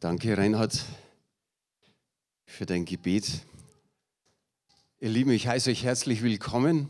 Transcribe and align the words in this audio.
Danke, 0.00 0.38
Reinhard, 0.38 0.80
für 2.46 2.66
dein 2.66 2.84
Gebet. 2.84 3.40
Ihr 5.00 5.08
Lieben, 5.08 5.32
ich 5.32 5.48
heiße 5.48 5.70
euch 5.70 5.82
herzlich 5.82 6.22
willkommen. 6.22 6.88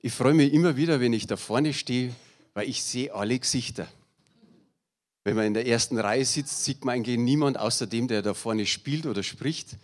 Ich 0.00 0.12
freue 0.12 0.34
mich 0.34 0.52
immer 0.52 0.76
wieder, 0.76 0.98
wenn 0.98 1.12
ich 1.12 1.28
da 1.28 1.36
vorne 1.36 1.72
stehe, 1.72 2.12
weil 2.52 2.68
ich 2.68 2.82
sehe 2.82 3.14
alle 3.14 3.38
Gesichter. 3.38 3.86
Wenn 5.22 5.36
man 5.36 5.46
in 5.46 5.54
der 5.54 5.68
ersten 5.68 5.96
Reihe 5.96 6.24
sitzt, 6.24 6.64
sieht 6.64 6.84
man 6.84 6.96
eigentlich 6.96 7.18
niemand 7.18 7.56
außer 7.56 7.86
dem, 7.86 8.08
der 8.08 8.20
da 8.20 8.34
vorne 8.34 8.66
spielt 8.66 9.06
oder 9.06 9.22
spricht. 9.22 9.76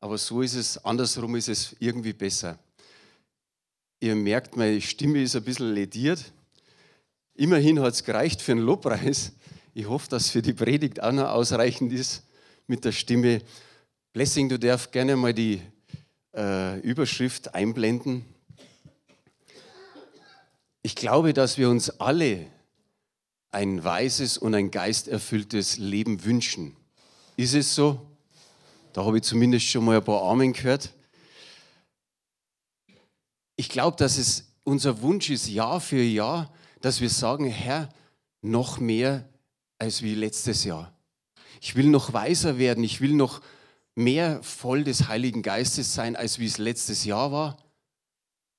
Aber 0.00 0.16
so 0.16 0.40
ist 0.40 0.54
es, 0.54 0.82
andersrum 0.82 1.36
ist 1.36 1.50
es 1.50 1.76
irgendwie 1.78 2.14
besser. 2.14 2.58
Ihr 4.00 4.14
merkt, 4.14 4.56
meine 4.56 4.80
Stimme 4.80 5.20
ist 5.20 5.36
ein 5.36 5.44
bisschen 5.44 5.74
lediert. 5.74 6.24
Immerhin 7.34 7.80
hat 7.80 7.92
es 7.92 8.02
gereicht 8.02 8.40
für 8.40 8.52
einen 8.52 8.62
Lobpreis. 8.62 9.32
Ich 9.78 9.86
hoffe, 9.86 10.08
dass 10.08 10.30
für 10.30 10.40
die 10.40 10.54
Predigt 10.54 11.02
auch 11.02 11.12
noch 11.12 11.28
ausreichend 11.28 11.92
ist 11.92 12.22
mit 12.66 12.86
der 12.86 12.92
Stimme. 12.92 13.42
Blessing, 14.14 14.48
du 14.48 14.58
darfst 14.58 14.90
gerne 14.90 15.16
mal 15.16 15.34
die 15.34 15.60
äh, 16.34 16.80
Überschrift 16.80 17.54
einblenden. 17.54 18.24
Ich 20.80 20.96
glaube, 20.96 21.34
dass 21.34 21.58
wir 21.58 21.68
uns 21.68 21.90
alle 22.00 22.46
ein 23.50 23.84
weises 23.84 24.38
und 24.38 24.54
ein 24.54 24.70
geisterfülltes 24.70 25.76
Leben 25.76 26.24
wünschen. 26.24 26.74
Ist 27.36 27.52
es 27.52 27.74
so? 27.74 28.00
Da 28.94 29.04
habe 29.04 29.18
ich 29.18 29.24
zumindest 29.24 29.66
schon 29.66 29.84
mal 29.84 29.98
ein 29.98 30.04
paar 30.04 30.22
Amen 30.22 30.54
gehört. 30.54 30.94
Ich 33.56 33.68
glaube, 33.68 33.98
dass 33.98 34.16
es 34.16 34.46
unser 34.64 35.02
Wunsch 35.02 35.28
ist, 35.28 35.48
Jahr 35.48 35.82
für 35.82 36.00
Jahr, 36.00 36.50
dass 36.80 37.02
wir 37.02 37.10
sagen, 37.10 37.44
Herr, 37.44 37.90
noch 38.40 38.78
mehr 38.78 39.28
als 39.78 40.02
wie 40.02 40.14
letztes 40.14 40.64
Jahr. 40.64 40.92
Ich 41.60 41.74
will 41.74 41.86
noch 41.86 42.12
weiser 42.12 42.58
werden, 42.58 42.84
ich 42.84 43.00
will 43.00 43.14
noch 43.14 43.40
mehr 43.94 44.42
voll 44.42 44.84
des 44.84 45.08
Heiligen 45.08 45.42
Geistes 45.42 45.94
sein, 45.94 46.16
als 46.16 46.38
wie 46.38 46.46
es 46.46 46.58
letztes 46.58 47.04
Jahr 47.04 47.32
war. 47.32 47.56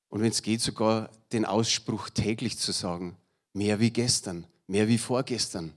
Und 0.10 0.22
wenn 0.22 0.32
es 0.32 0.42
geht, 0.42 0.62
sogar 0.62 1.12
den 1.32 1.46
Ausspruch 1.46 2.10
täglich 2.10 2.58
zu 2.58 2.72
sagen, 2.72 3.18
mehr 3.54 3.80
wie 3.80 3.92
gestern, 3.92 4.48
mehr 4.68 4.88
wie 4.88 4.98
vorgestern. 4.98 5.74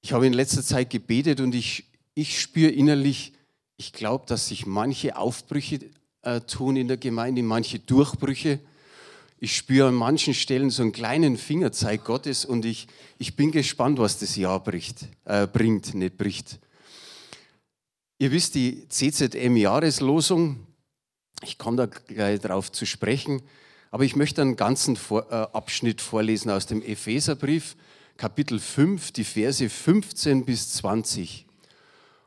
Ich 0.00 0.12
habe 0.12 0.26
in 0.26 0.32
letzter 0.32 0.62
Zeit 0.62 0.90
gebetet 0.90 1.40
und 1.40 1.54
ich, 1.54 1.84
ich 2.14 2.40
spüre 2.40 2.70
innerlich, 2.70 3.32
ich 3.76 3.92
glaube, 3.92 4.26
dass 4.26 4.48
sich 4.48 4.64
manche 4.64 5.16
Aufbrüche 5.16 5.80
äh, 6.22 6.40
tun 6.40 6.76
in 6.76 6.88
der 6.88 6.96
Gemeinde, 6.96 7.42
manche 7.42 7.78
Durchbrüche. 7.78 8.60
Ich 9.40 9.56
spüre 9.56 9.88
an 9.88 9.94
manchen 9.94 10.34
Stellen 10.34 10.68
so 10.70 10.82
einen 10.82 10.90
kleinen 10.90 11.36
Fingerzeig 11.36 12.04
Gottes 12.04 12.44
und 12.44 12.64
ich, 12.64 12.88
ich 13.18 13.36
bin 13.36 13.52
gespannt, 13.52 14.00
was 14.00 14.18
das 14.18 14.34
Jahr 14.34 14.58
bricht, 14.58 15.06
äh, 15.26 15.46
bringt, 15.46 15.94
nicht 15.94 16.18
bricht. 16.18 16.58
Ihr 18.18 18.32
wisst, 18.32 18.56
die 18.56 18.88
CZM-Jahreslosung, 18.88 20.66
ich 21.44 21.56
komme 21.56 21.76
da 21.76 21.86
gleich 21.86 22.40
drauf 22.40 22.72
zu 22.72 22.84
sprechen, 22.84 23.42
aber 23.92 24.02
ich 24.02 24.16
möchte 24.16 24.42
einen 24.42 24.56
ganzen 24.56 24.96
Vor 24.96 25.30
äh, 25.30 25.34
Abschnitt 25.34 26.00
vorlesen 26.00 26.50
aus 26.50 26.66
dem 26.66 26.82
Epheserbrief, 26.82 27.76
Kapitel 28.16 28.58
5, 28.58 29.12
die 29.12 29.22
Verse 29.22 29.68
15 29.68 30.46
bis 30.46 30.72
20. 30.74 31.46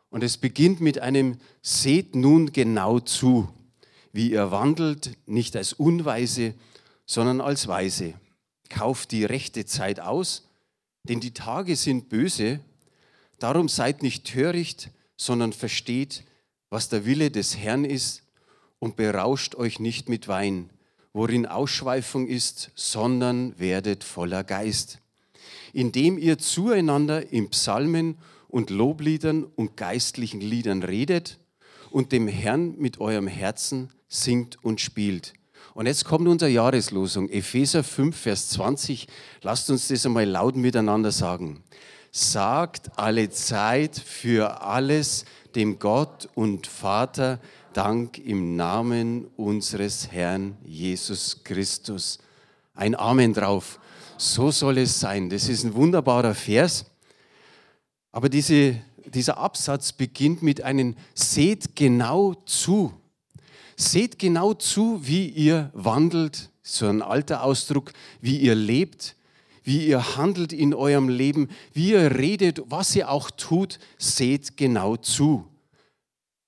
Und 0.09 0.23
es 0.23 0.37
beginnt 0.37 0.79
mit 0.79 0.99
einem 0.99 1.39
Seht 1.61 2.15
nun 2.15 2.53
genau 2.53 3.01
zu, 3.01 3.49
wie 4.13 4.31
ihr 4.31 4.49
wandelt, 4.51 5.17
nicht 5.25 5.57
als 5.57 5.73
Unweise, 5.73 6.53
sondern 7.05 7.41
als 7.41 7.67
Weise. 7.67 8.13
Kauft 8.69 9.11
die 9.11 9.25
rechte 9.25 9.65
Zeit 9.65 9.99
aus, 9.99 10.49
denn 11.03 11.19
die 11.19 11.33
Tage 11.33 11.75
sind 11.75 12.09
böse. 12.09 12.59
Darum 13.39 13.69
seid 13.69 14.03
nicht 14.03 14.25
töricht, 14.25 14.91
sondern 15.17 15.53
versteht, 15.53 16.23
was 16.69 16.89
der 16.89 17.05
Wille 17.05 17.31
des 17.31 17.57
Herrn 17.57 17.85
ist 17.85 18.23
und 18.79 18.95
berauscht 18.95 19.55
euch 19.55 19.79
nicht 19.79 20.09
mit 20.09 20.27
Wein, 20.27 20.69
worin 21.13 21.45
Ausschweifung 21.45 22.27
ist, 22.27 22.71
sondern 22.75 23.57
werdet 23.59 24.03
voller 24.03 24.43
Geist, 24.43 24.99
indem 25.73 26.17
ihr 26.17 26.37
zueinander 26.37 27.31
in 27.31 27.49
Psalmen 27.49 28.17
und 28.47 28.69
Lobliedern 28.69 29.43
und 29.43 29.77
geistlichen 29.77 30.41
Liedern 30.41 30.83
redet 30.83 31.39
und 31.89 32.11
dem 32.11 32.27
Herrn 32.27 32.77
mit 32.77 32.99
eurem 32.99 33.27
Herzen 33.27 33.91
singt 34.07 34.63
und 34.63 34.81
spielt. 34.81 35.33
Und 35.73 35.85
jetzt 35.85 36.05
kommt 36.05 36.27
unsere 36.27 36.51
Jahreslosung, 36.51 37.29
Epheser 37.29 37.83
5, 37.83 38.15
Vers 38.15 38.49
20. 38.49 39.07
Lasst 39.41 39.69
uns 39.69 39.87
das 39.87 40.05
einmal 40.05 40.25
laut 40.25 40.55
miteinander 40.55 41.11
sagen 41.11 41.63
sagt 42.11 42.91
alle 42.97 43.29
Zeit 43.29 43.95
für 43.97 44.61
alles 44.61 45.25
dem 45.55 45.79
Gott 45.79 46.29
und 46.35 46.67
Vater 46.67 47.39
Dank 47.73 48.17
im 48.17 48.57
Namen 48.57 49.27
unseres 49.37 50.11
Herrn 50.11 50.57
Jesus 50.65 51.41
Christus. 51.45 52.19
Ein 52.73 52.95
Amen 52.95 53.33
drauf. 53.33 53.79
So 54.17 54.51
soll 54.51 54.77
es 54.77 54.99
sein. 54.99 55.29
Das 55.29 55.47
ist 55.47 55.63
ein 55.63 55.73
wunderbarer 55.73 56.35
Vers. 56.35 56.85
Aber 58.11 58.27
diese, 58.27 58.75
dieser 59.05 59.37
Absatz 59.37 59.93
beginnt 59.93 60.43
mit 60.43 60.61
einem 60.61 60.95
Seht 61.13 61.77
genau 61.77 62.33
zu. 62.45 62.93
Seht 63.81 64.19
genau 64.19 64.53
zu, 64.53 65.07
wie 65.07 65.27
ihr 65.27 65.71
wandelt, 65.73 66.51
so 66.61 66.85
ein 66.85 67.01
alter 67.01 67.43
Ausdruck, 67.43 67.93
wie 68.21 68.37
ihr 68.37 68.53
lebt, 68.53 69.15
wie 69.63 69.87
ihr 69.87 70.17
handelt 70.17 70.53
in 70.53 70.75
eurem 70.75 71.09
Leben, 71.09 71.49
wie 71.73 71.93
ihr 71.93 72.15
redet, 72.15 72.61
was 72.67 72.95
ihr 72.95 73.09
auch 73.09 73.31
tut, 73.31 73.79
seht 73.97 74.55
genau 74.55 74.97
zu. 74.97 75.47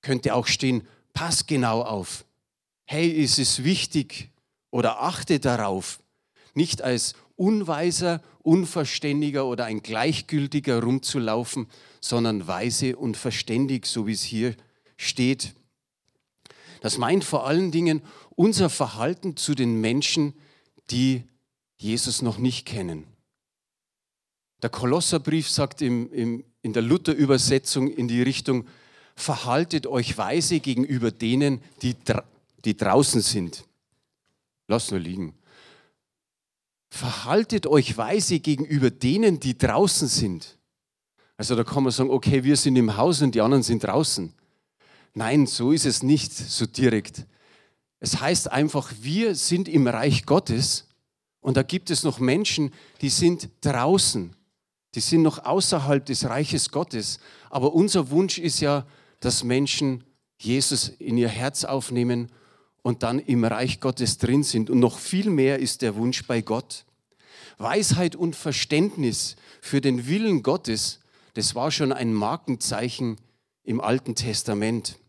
Könnte 0.03 0.35
auch 0.35 0.45
stehen, 0.45 0.83
pass 1.13 1.47
genau 1.47 1.81
auf. 1.81 2.23
Hey, 2.85 3.09
ist 3.09 3.39
es 3.39 3.63
wichtig 3.63 4.29
oder 4.69 5.01
achte 5.01 5.39
darauf, 5.39 6.03
nicht 6.53 6.83
als 6.83 7.15
unweiser, 7.35 8.21
unverständiger 8.43 9.47
oder 9.47 9.65
ein 9.65 9.81
gleichgültiger 9.81 10.83
rumzulaufen, 10.83 11.65
sondern 11.99 12.45
weise 12.45 12.95
und 12.95 13.17
verständig, 13.17 13.87
so 13.87 14.05
wie 14.05 14.13
es 14.13 14.21
hier 14.21 14.55
steht. 14.97 15.55
Das 16.83 16.97
meint 16.97 17.23
vor 17.23 17.47
allen 17.47 17.71
Dingen 17.71 18.01
unser 18.35 18.69
Verhalten 18.69 19.37
zu 19.37 19.55
den 19.55 19.79
Menschen, 19.79 20.33
die 20.91 21.23
Jesus 21.77 22.21
noch 22.21 22.37
nicht 22.37 22.65
kennen. 22.65 23.07
Der 24.61 24.69
Kolosserbrief 24.69 25.49
sagt 25.49 25.81
im, 25.81 26.11
im, 26.11 26.43
in 26.61 26.73
der 26.73 26.81
Luther-Übersetzung 26.81 27.87
in 27.87 28.09
die 28.09 28.21
Richtung, 28.21 28.67
verhaltet 29.15 29.87
euch 29.87 30.17
weise 30.17 30.59
gegenüber 30.59 31.09
denen, 31.09 31.61
die, 31.81 31.95
die 32.65 32.75
draußen 32.75 33.21
sind. 33.21 33.63
Lass 34.67 34.91
nur 34.91 34.99
liegen. 34.99 35.35
Verhaltet 36.89 37.65
euch 37.65 37.95
weise 37.95 38.41
gegenüber 38.41 38.91
denen, 38.91 39.39
die 39.39 39.57
draußen 39.57 40.09
sind. 40.09 40.57
Also 41.37 41.55
da 41.55 41.63
kann 41.63 41.83
man 41.83 41.93
sagen, 41.93 42.09
okay, 42.09 42.43
wir 42.43 42.57
sind 42.57 42.75
im 42.75 42.97
Haus 42.97 43.21
und 43.21 43.33
die 43.35 43.41
anderen 43.41 43.63
sind 43.63 43.85
draußen. 43.85 44.33
Nein, 45.13 45.45
so 45.45 45.71
ist 45.71 45.85
es 45.85 46.03
nicht 46.03 46.33
so 46.33 46.65
direkt. 46.65 47.25
Es 47.99 48.19
heißt 48.19 48.51
einfach, 48.51 48.91
wir 49.01 49.35
sind 49.35 49.67
im 49.67 49.87
Reich 49.87 50.25
Gottes 50.25 50.87
und 51.39 51.57
da 51.57 51.63
gibt 51.63 51.89
es 51.89 52.03
noch 52.03 52.19
Menschen, 52.19 52.73
die 53.01 53.09
sind 53.09 53.49
draußen. 53.61 54.35
Die 54.95 54.99
sind 54.99 55.23
noch 55.23 55.45
außerhalb 55.45 56.05
des 56.05 56.25
Reiches 56.25 56.69
Gottes. 56.69 57.19
Aber 57.49 57.73
unser 57.73 58.11
Wunsch 58.11 58.37
ist 58.37 58.59
ja, 58.59 58.85
dass 59.19 59.43
Menschen 59.43 60.03
Jesus 60.37 60.89
in 60.99 61.17
ihr 61.17 61.29
Herz 61.29 61.63
aufnehmen 61.63 62.31
und 62.81 63.03
dann 63.03 63.19
im 63.19 63.43
Reich 63.43 63.79
Gottes 63.79 64.17
drin 64.17 64.43
sind. 64.43 64.69
Und 64.69 64.79
noch 64.79 64.99
viel 64.99 65.29
mehr 65.29 65.59
ist 65.59 65.81
der 65.81 65.95
Wunsch 65.95 66.25
bei 66.27 66.41
Gott. 66.41 66.85
Weisheit 67.57 68.15
und 68.15 68.35
Verständnis 68.35 69.35
für 69.61 69.81
den 69.81 70.07
Willen 70.07 70.43
Gottes, 70.43 70.99
das 71.33 71.55
war 71.55 71.71
schon 71.71 71.91
ein 71.91 72.13
Markenzeichen 72.13 73.17
im 73.63 73.79
Alten 73.79 74.15
Testament. 74.15 74.99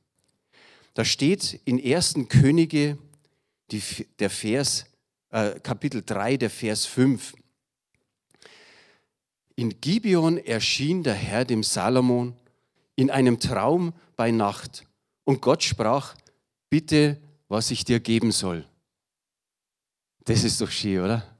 Da 0.94 1.04
steht 1.04 1.60
in 1.64 1.84
1. 1.84 2.14
Könige 2.28 2.98
die, 3.70 3.82
der 4.18 4.30
Vers 4.30 4.86
äh, 5.30 5.58
Kapitel 5.60 6.02
3, 6.04 6.36
der 6.36 6.50
Vers 6.50 6.86
5. 6.86 7.34
In 9.56 9.80
Gibeon 9.80 10.38
erschien 10.38 11.02
der 11.02 11.14
Herr 11.14 11.44
dem 11.44 11.62
Salomon 11.62 12.34
in 12.96 13.10
einem 13.10 13.40
Traum 13.40 13.92
bei 14.16 14.30
Nacht 14.30 14.86
und 15.24 15.40
Gott 15.40 15.62
sprach, 15.62 16.14
bitte, 16.70 17.20
was 17.48 17.70
ich 17.70 17.84
dir 17.84 18.00
geben 18.00 18.32
soll. 18.32 18.66
Das 20.24 20.44
ist 20.44 20.60
doch 20.60 20.70
schön, 20.70 21.04
oder? 21.04 21.36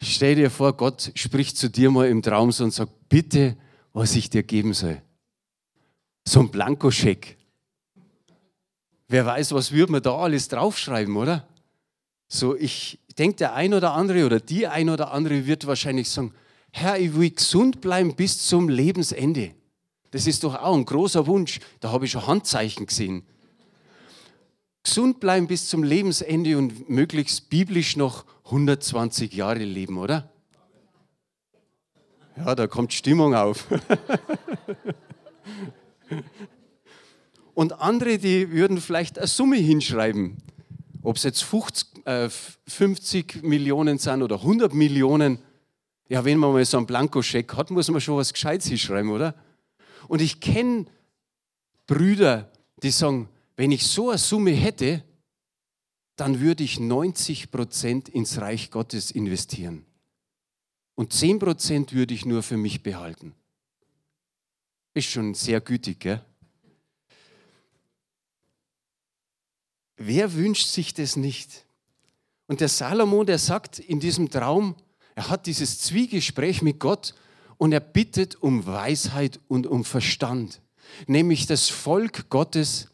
Stell 0.00 0.34
dir 0.34 0.50
vor, 0.50 0.76
Gott 0.76 1.12
spricht 1.14 1.56
zu 1.56 1.68
dir 1.70 1.90
mal 1.90 2.08
im 2.08 2.22
Traum 2.22 2.52
so 2.52 2.64
und 2.64 2.72
sagt, 2.72 3.08
bitte, 3.08 3.56
was 3.92 4.14
ich 4.16 4.30
dir 4.30 4.42
geben 4.42 4.74
soll. 4.74 5.02
So 6.26 6.40
ein 6.40 6.50
Blankoscheck. 6.50 7.37
Wer 9.08 9.24
weiß, 9.24 9.52
was 9.52 9.72
würde 9.72 9.92
man 9.92 10.02
da 10.02 10.14
alles 10.16 10.48
draufschreiben, 10.48 11.16
oder? 11.16 11.48
So, 12.28 12.54
ich 12.54 12.98
denke, 13.18 13.36
der 13.36 13.54
ein 13.54 13.72
oder 13.72 13.94
andere 13.94 14.26
oder 14.26 14.38
die 14.38 14.66
ein 14.66 14.90
oder 14.90 15.12
andere 15.12 15.46
wird 15.46 15.66
wahrscheinlich 15.66 16.10
sagen, 16.10 16.34
Herr, 16.70 16.98
ich 16.98 17.14
will 17.16 17.30
gesund 17.30 17.80
bleiben 17.80 18.14
bis 18.14 18.46
zum 18.46 18.68
Lebensende. 18.68 19.54
Das 20.10 20.26
ist 20.26 20.44
doch 20.44 20.54
auch 20.54 20.74
ein 20.74 20.84
großer 20.84 21.26
Wunsch. 21.26 21.60
Da 21.80 21.90
habe 21.90 22.04
ich 22.04 22.10
schon 22.10 22.26
Handzeichen 22.26 22.86
gesehen. 22.86 23.22
Gesund 24.82 25.20
bleiben 25.20 25.46
bis 25.46 25.68
zum 25.68 25.82
Lebensende 25.82 26.58
und 26.58 26.90
möglichst 26.90 27.48
biblisch 27.48 27.96
noch 27.96 28.26
120 28.44 29.32
Jahre 29.32 29.64
leben, 29.64 29.96
oder? 29.96 30.30
Ja, 32.36 32.54
da 32.54 32.66
kommt 32.66 32.92
Stimmung 32.92 33.34
auf. 33.34 33.66
und 37.58 37.80
andere, 37.80 38.18
die 38.18 38.52
würden 38.52 38.80
vielleicht 38.80 39.18
eine 39.18 39.26
Summe 39.26 39.56
hinschreiben. 39.56 40.36
Ob 41.02 41.16
es 41.16 41.24
jetzt 41.24 41.42
50, 41.42 42.06
äh, 42.06 42.28
50 42.28 43.42
Millionen 43.42 43.98
sind 43.98 44.22
oder 44.22 44.36
100 44.36 44.72
Millionen. 44.72 45.40
Ja, 46.08 46.24
wenn 46.24 46.38
man 46.38 46.52
mal 46.52 46.64
so 46.64 46.76
einen 46.76 46.86
Blankoscheck 46.86 47.52
hat, 47.56 47.72
muss 47.72 47.90
man 47.90 48.00
schon 48.00 48.16
was 48.16 48.32
Gescheites 48.32 48.68
hinschreiben, 48.68 49.10
oder? 49.10 49.34
Und 50.06 50.22
ich 50.22 50.38
kenne 50.38 50.86
Brüder, 51.88 52.48
die 52.80 52.92
sagen, 52.92 53.28
wenn 53.56 53.72
ich 53.72 53.88
so 53.88 54.10
eine 54.10 54.18
Summe 54.18 54.52
hätte, 54.52 55.02
dann 56.14 56.38
würde 56.38 56.62
ich 56.62 56.78
90 56.78 57.50
Prozent 57.50 58.08
ins 58.08 58.40
Reich 58.40 58.70
Gottes 58.70 59.10
investieren. 59.10 59.84
Und 60.94 61.12
10 61.12 61.40
Prozent 61.40 61.92
würde 61.92 62.14
ich 62.14 62.24
nur 62.24 62.44
für 62.44 62.56
mich 62.56 62.84
behalten. 62.84 63.34
Ist 64.94 65.10
schon 65.10 65.34
sehr 65.34 65.60
gütig, 65.60 65.98
gell? 65.98 66.24
Wer 69.98 70.34
wünscht 70.34 70.68
sich 70.68 70.94
das 70.94 71.16
nicht? 71.16 71.66
Und 72.46 72.60
der 72.60 72.68
Salomo, 72.68 73.24
der 73.24 73.38
sagt 73.38 73.80
in 73.80 73.98
diesem 73.98 74.30
Traum, 74.30 74.76
er 75.16 75.28
hat 75.28 75.46
dieses 75.46 75.80
Zwiegespräch 75.80 76.62
mit 76.62 76.78
Gott 76.78 77.14
und 77.56 77.72
er 77.72 77.80
bittet 77.80 78.40
um 78.40 78.64
Weisheit 78.64 79.40
und 79.48 79.66
um 79.66 79.84
Verstand, 79.84 80.62
nämlich 81.08 81.46
das 81.46 81.68
Volk 81.68 82.30
Gottes 82.30 82.88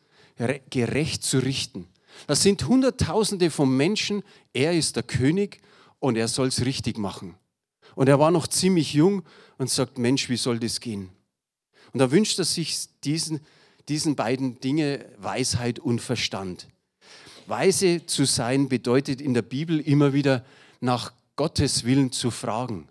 gerecht 0.70 1.22
zu 1.22 1.38
richten. 1.38 1.86
Das 2.26 2.42
sind 2.42 2.66
Hunderttausende 2.66 3.50
von 3.50 3.76
Menschen, 3.76 4.22
er 4.54 4.72
ist 4.72 4.96
der 4.96 5.02
König 5.02 5.60
und 5.98 6.16
er 6.16 6.28
soll 6.28 6.48
es 6.48 6.64
richtig 6.64 6.96
machen. 6.96 7.34
Und 7.94 8.08
er 8.08 8.18
war 8.18 8.30
noch 8.30 8.46
ziemlich 8.46 8.94
jung 8.94 9.22
und 9.58 9.70
sagt, 9.70 9.98
Mensch, 9.98 10.30
wie 10.30 10.36
soll 10.36 10.58
das 10.58 10.80
gehen? 10.80 11.10
Und 11.92 12.00
da 12.00 12.10
wünscht 12.10 12.38
er 12.38 12.44
sich 12.44 12.88
diesen, 13.04 13.40
diesen 13.88 14.16
beiden 14.16 14.58
Dinge 14.58 15.04
Weisheit 15.18 15.78
und 15.78 16.00
Verstand. 16.00 16.66
Weise 17.46 18.06
zu 18.06 18.24
sein 18.24 18.68
bedeutet 18.68 19.20
in 19.20 19.34
der 19.34 19.42
Bibel 19.42 19.80
immer 19.80 20.12
wieder 20.12 20.44
nach 20.80 21.12
Gottes 21.36 21.84
Willen 21.84 22.12
zu 22.12 22.30
fragen. 22.30 22.88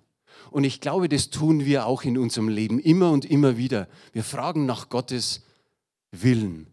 Und 0.51 0.63
ich 0.65 0.81
glaube, 0.81 1.09
das 1.09 1.29
tun 1.29 1.65
wir 1.65 1.87
auch 1.87 2.03
in 2.03 2.17
unserem 2.17 2.47
Leben 2.47 2.79
immer 2.79 3.11
und 3.11 3.25
immer 3.25 3.57
wieder. 3.57 3.87
Wir 4.11 4.23
fragen 4.23 4.65
nach 4.65 4.89
Gottes 4.89 5.41
Willen. 6.11 6.67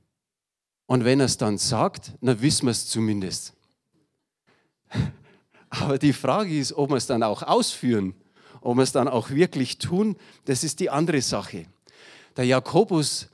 Und 0.86 1.04
wenn 1.04 1.20
er 1.20 1.26
es 1.26 1.36
dann 1.36 1.56
sagt, 1.56 2.12
dann 2.20 2.42
wissen 2.42 2.66
wir 2.66 2.72
es 2.72 2.88
zumindest. 2.88 3.54
Aber 5.70 5.98
die 5.98 6.12
Frage 6.12 6.58
ist, 6.58 6.72
ob 6.72 6.90
wir 6.90 6.96
es 6.96 7.06
dann 7.06 7.22
auch 7.22 7.42
ausführen, 7.42 8.14
ob 8.60 8.76
wir 8.76 8.82
es 8.82 8.92
dann 8.92 9.08
auch 9.08 9.30
wirklich 9.30 9.78
tun, 9.78 10.16
das 10.44 10.64
ist 10.64 10.80
die 10.80 10.90
andere 10.90 11.22
Sache. 11.22 11.66
Der 12.36 12.44
Jakobus 12.44 13.28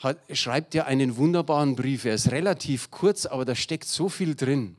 hat, 0.00 0.18
schreibt 0.32 0.74
ja 0.74 0.86
einen 0.86 1.16
wunderbaren 1.16 1.76
Brief. 1.76 2.04
Er 2.04 2.14
ist 2.14 2.32
relativ 2.32 2.90
kurz, 2.90 3.26
aber 3.26 3.44
da 3.44 3.54
steckt 3.54 3.84
so 3.84 4.08
viel 4.08 4.34
drin. 4.34 4.76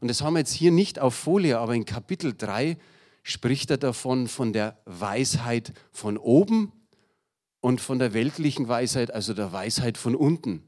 Und 0.00 0.08
das 0.08 0.22
haben 0.22 0.34
wir 0.34 0.40
jetzt 0.40 0.54
hier 0.54 0.70
nicht 0.70 0.98
auf 0.98 1.14
Folie, 1.14 1.58
aber 1.58 1.74
in 1.74 1.84
Kapitel 1.84 2.34
3 2.36 2.78
spricht 3.22 3.70
er 3.70 3.78
davon, 3.78 4.28
von 4.28 4.52
der 4.52 4.78
Weisheit 4.84 5.72
von 5.92 6.16
oben 6.16 6.72
und 7.60 7.80
von 7.80 7.98
der 7.98 8.14
weltlichen 8.14 8.68
Weisheit, 8.68 9.12
also 9.12 9.34
der 9.34 9.52
Weisheit 9.52 9.98
von 9.98 10.14
unten. 10.14 10.62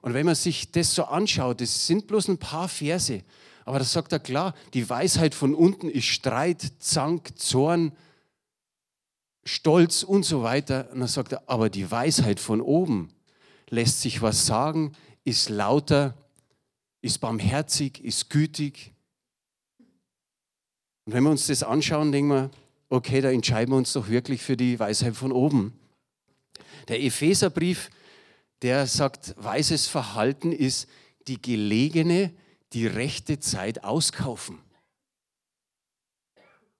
Und 0.00 0.14
wenn 0.14 0.26
man 0.26 0.34
sich 0.34 0.72
das 0.72 0.94
so 0.94 1.04
anschaut, 1.04 1.60
das 1.60 1.86
sind 1.86 2.06
bloß 2.06 2.28
ein 2.28 2.38
paar 2.38 2.68
Verse, 2.68 3.22
aber 3.64 3.78
da 3.78 3.84
sagt 3.84 4.12
er 4.12 4.20
klar, 4.20 4.54
die 4.74 4.88
Weisheit 4.88 5.34
von 5.34 5.54
unten 5.54 5.90
ist 5.90 6.06
Streit, 6.06 6.64
Zank, 6.78 7.36
Zorn, 7.36 7.92
Stolz 9.46 10.02
und 10.02 10.24
so 10.24 10.42
weiter. 10.42 10.90
Und 10.92 11.00
dann 11.00 11.08
sagt 11.08 11.32
er, 11.32 11.48
aber 11.48 11.70
die 11.70 11.90
Weisheit 11.90 12.40
von 12.40 12.60
oben 12.60 13.10
lässt 13.70 14.02
sich 14.02 14.20
was 14.20 14.44
sagen, 14.44 14.92
ist 15.24 15.48
lauter, 15.48 16.14
ist 17.00 17.18
barmherzig, 17.18 18.02
ist 18.02 18.28
gütig. 18.28 18.92
Und 21.04 21.12
wenn 21.12 21.22
wir 21.22 21.30
uns 21.30 21.46
das 21.46 21.62
anschauen, 21.62 22.10
denken 22.10 22.30
wir, 22.30 22.50
okay, 22.88 23.20
da 23.20 23.30
entscheiden 23.30 23.72
wir 23.72 23.78
uns 23.78 23.92
doch 23.92 24.08
wirklich 24.08 24.42
für 24.42 24.56
die 24.56 24.78
Weisheit 24.78 25.14
von 25.14 25.30
oben. 25.30 25.78
Der 26.88 27.00
Epheserbrief, 27.02 27.90
der 28.62 28.86
sagt, 28.86 29.34
weises 29.36 29.86
Verhalten 29.86 30.50
ist 30.50 30.88
die 31.28 31.40
gelegene, 31.40 32.32
die 32.72 32.86
rechte 32.86 33.38
Zeit 33.38 33.84
auskaufen. 33.84 34.58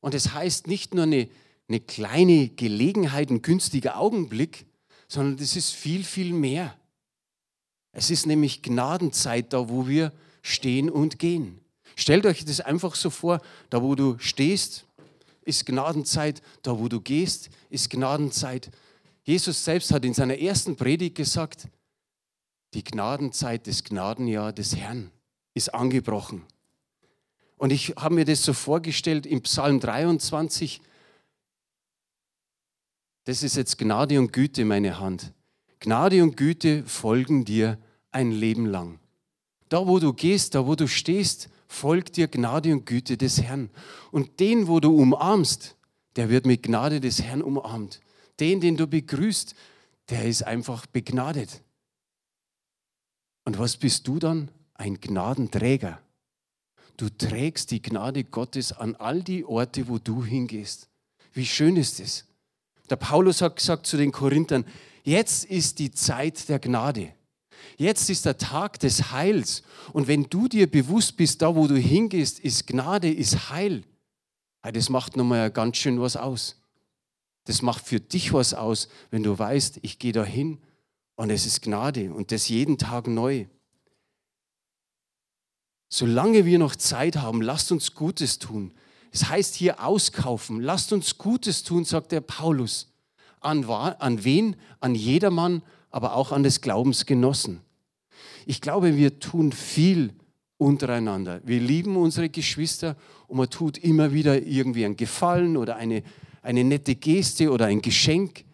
Und 0.01 0.15
es 0.15 0.25
das 0.25 0.35
heißt 0.35 0.67
nicht 0.67 0.95
nur 0.95 1.05
eine 1.05 1.29
eine 1.69 1.81
kleine 1.81 2.49
Gelegenheit, 2.49 3.31
ein 3.31 3.43
günstiger 3.43 3.99
Augenblick, 3.99 4.67
sondern 5.09 5.37
das 5.37 5.57
ist 5.57 5.73
viel, 5.73 6.05
viel 6.05 6.33
mehr. 6.33 6.77
Es 7.93 8.11
ist 8.11 8.27
nämlich 8.27 8.63
Gnadenzeit 8.63 9.53
da, 9.53 9.69
wo 9.69 9.89
wir 9.89 10.13
stehen 10.43 10.91
und 10.91 11.19
gehen. 11.19 11.61
Stellt 11.97 12.27
euch 12.27 12.45
das 12.45 12.61
einfach 12.61 12.95
so 12.95 13.11
vor, 13.11 13.41
da 13.71 13.83
wo 13.83 13.95
du 13.95 14.19
stehst, 14.19 14.85
ist 15.43 15.65
Gnadenzeit, 15.65 16.43
da 16.63 16.79
wo 16.79 16.89
du 16.89 17.01
gehst, 17.01 17.51
ist 17.71 17.89
Gnadenzeit. 17.89 18.71
Jesus 19.25 19.65
selbst 19.65 19.93
hat 19.93 20.05
in 20.05 20.13
seiner 20.13 20.39
ersten 20.39 20.77
Predigt 20.77 21.17
gesagt, 21.17 21.69
die 22.75 22.85
Gnadenzeit, 22.85 23.67
das 23.67 23.83
Gnadenjahr 23.83 24.53
des 24.53 24.77
Herrn 24.77 25.11
ist 25.55 25.73
angebrochen. 25.73 26.45
Und 27.57 27.73
ich 27.73 27.95
habe 27.97 28.15
mir 28.15 28.25
das 28.27 28.43
so 28.43 28.53
vorgestellt 28.53 29.25
im 29.25 29.41
Psalm 29.43 29.81
23, 29.81 30.83
das 33.27 33.43
ist 33.43 33.57
jetzt 33.57 33.77
Gnade 33.77 34.21
und 34.21 34.33
Güte, 34.33 34.65
meine 34.65 35.01
Hand. 35.01 35.33
Gnade 35.81 36.23
und 36.23 36.37
Güte 36.37 36.85
folgen 36.85 37.45
dir 37.45 37.77
ein 38.13 38.31
Leben 38.31 38.67
lang. 38.67 39.01
Da, 39.69 39.87
wo 39.87 39.99
du 39.99 40.13
gehst, 40.13 40.55
da, 40.55 40.65
wo 40.65 40.77
du 40.77 40.87
stehst, 40.87 41.51
folgt 41.67 42.17
dir 42.17 42.29
Gnade 42.29 42.73
und 42.73 42.87
Güte 42.87 43.17
des 43.17 43.43
Herrn. 43.43 43.69
Und 44.13 44.39
den, 44.39 44.69
wo 44.69 44.79
du 44.79 44.97
umarmst, 44.97 45.77
der 46.15 46.31
wird 46.31 46.47
mit 46.47 46.63
Gnade 46.63 47.01
des 47.01 47.21
Herrn 47.21 47.43
umarmt. 47.43 48.01
Den, 48.39 48.61
den 48.61 48.77
du 48.77 48.87
begrüßt, 48.87 49.57
der 50.09 50.25
ist 50.25 50.45
einfach 50.45 50.87
begnadet. 50.87 51.63
Und 53.45 53.59
was 53.59 53.77
bist 53.77 54.07
du 54.07 54.21
dann? 54.21 54.53
Ein 54.75 55.01
Gnadenträger. 55.01 56.01
Du 56.97 57.09
trägst 57.09 57.73
die 57.73 57.83
Gnade 57.83 58.23
Gottes 58.23 58.73
an 58.73 58.95
all 58.95 59.25
die 59.25 59.45
Orte, 59.45 59.89
wo 59.89 59.99
du 59.99 60.25
hingehst. 60.25 60.89
Wie 61.33 61.45
schön 61.45 61.77
ist 61.77 61.99
es? 61.99 62.25
Der 62.91 62.97
Paulus 62.97 63.43
hat 63.43 63.57
gesagt 63.57 63.87
zu 63.87 63.97
den 63.97 64.13
Korinthern, 64.13 64.65
jetzt 65.03 65.45
ist 65.45 65.79
die 65.79 65.91
Zeit 65.91 66.49
der 66.49 66.59
Gnade. 66.59 67.13
Jetzt 67.77 68.09
ist 68.11 68.25
der 68.25 68.39
Tag 68.39 68.79
des 68.81 69.13
Heils. 69.13 69.63
Und 69.93 70.09
wenn 70.09 70.25
du 70.25 70.49
dir 70.49 70.71
bewusst 70.71 71.17
bist, 71.17 71.43
da 71.43 71.55
wo 71.55 71.67
du 71.67 71.77
hingehst, 71.77 72.39
ist 72.39 72.67
Gnade, 72.67 73.13
ist 73.13 73.51
Heil. 73.51 73.85
Das 74.63 74.89
macht 74.89 75.17
nochmal 75.17 75.51
ganz 75.51 75.77
schön 75.77 76.01
was 76.01 76.17
aus. 76.17 76.61
Das 77.45 77.63
macht 77.63 77.87
für 77.87 78.01
dich 78.01 78.33
was 78.33 78.55
aus, 78.55 78.89
wenn 79.11 79.23
du 79.23 79.39
weißt, 79.39 79.79
ich 79.83 79.99
gehe 79.99 80.13
da 80.13 80.25
hin 80.25 80.59
und 81.15 81.31
es 81.31 81.47
ist 81.47 81.63
Gnade 81.63 82.13
und 82.13 82.33
das 82.33 82.49
jeden 82.49 82.77
Tag 82.77 83.07
neu. 83.07 83.47
Solange 85.89 86.45
wir 86.45 86.59
noch 86.59 86.75
Zeit 86.75 87.17
haben, 87.17 87.41
lasst 87.41 87.71
uns 87.71 87.95
Gutes 87.95 88.41
tun. 88.41 88.73
Es 89.17 89.31
heißt 89.31 89.55
hier 89.55 89.83
auskaufen. 89.83 90.61
Lasst 90.61 90.93
uns 90.93 91.17
Gutes 91.17 91.63
tun, 91.63 91.87
sagt 91.87 92.13
der 92.13 92.21
Paulus. 92.21 92.93
An, 93.41 93.65
an 93.65 94.25
wen? 94.25 94.57
An 94.81 94.95
jedermann, 94.95 95.63
aber 95.91 96.17
auch 96.17 96.33
an 96.33 96.43
des 96.43 96.61
Glaubensgenossen. 96.61 97.63
Ich 98.45 98.61
glaube, 98.61 98.99
wir 98.99 99.19
tun 99.19 99.53
viel 99.53 100.13
untereinander. 100.59 101.41
Wir 101.45 101.61
lieben 101.61 101.97
unsere 101.97 102.29
Geschwister 102.29 102.95
und 103.27 103.39
man 103.39 103.49
tut 103.49 103.79
immer 103.79 104.13
wieder 104.13 104.43
irgendwie 104.43 104.85
ein 104.85 104.99
Gefallen 104.99 105.57
oder 105.57 105.77
eine, 105.77 106.03
eine 106.43 106.63
nette 106.63 106.95
Geste 106.95 107.51
oder 107.51 107.65
ein 107.65 107.81
Geschenk. 107.81 108.45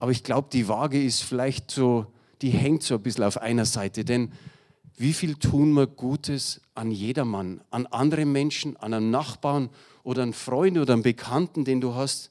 Aber 0.00 0.10
ich 0.10 0.24
glaube, 0.24 0.48
die 0.52 0.66
Waage 0.66 1.00
ist 1.00 1.22
vielleicht 1.22 1.70
so, 1.70 2.06
die 2.40 2.50
hängt 2.50 2.82
so 2.82 2.96
ein 2.96 3.02
bisschen 3.04 3.22
auf 3.22 3.40
einer 3.40 3.66
Seite. 3.66 4.04
Denn 4.04 4.32
wie 4.96 5.12
viel 5.12 5.36
tun 5.36 5.74
wir 5.74 5.86
Gutes 5.86 6.60
an 6.74 6.90
jedermann, 6.90 7.60
an 7.70 7.86
andere 7.86 8.26
Menschen, 8.26 8.76
an 8.78 8.94
einen 8.94 9.12
Nachbarn 9.12 9.70
oder 10.02 10.22
einen 10.22 10.32
Freund 10.32 10.78
oder 10.78 10.94
einen 10.94 11.02
Bekannten, 11.02 11.64
den 11.64 11.80
du 11.80 11.94
hast. 11.94 12.30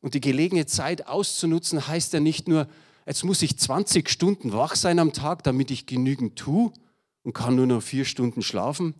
Und 0.00 0.14
die 0.14 0.20
gelegene 0.20 0.66
Zeit 0.66 1.06
auszunutzen, 1.06 1.86
heißt 1.86 2.12
ja 2.12 2.20
nicht 2.20 2.48
nur, 2.48 2.68
jetzt 3.06 3.24
muss 3.24 3.42
ich 3.42 3.58
20 3.58 4.08
Stunden 4.08 4.52
wach 4.52 4.74
sein 4.74 4.98
am 4.98 5.12
Tag, 5.12 5.42
damit 5.42 5.70
ich 5.70 5.86
genügend 5.86 6.36
tue 6.36 6.72
und 7.22 7.34
kann 7.34 7.56
nur 7.56 7.66
noch 7.66 7.82
vier 7.82 8.04
Stunden 8.04 8.42
schlafen, 8.42 8.94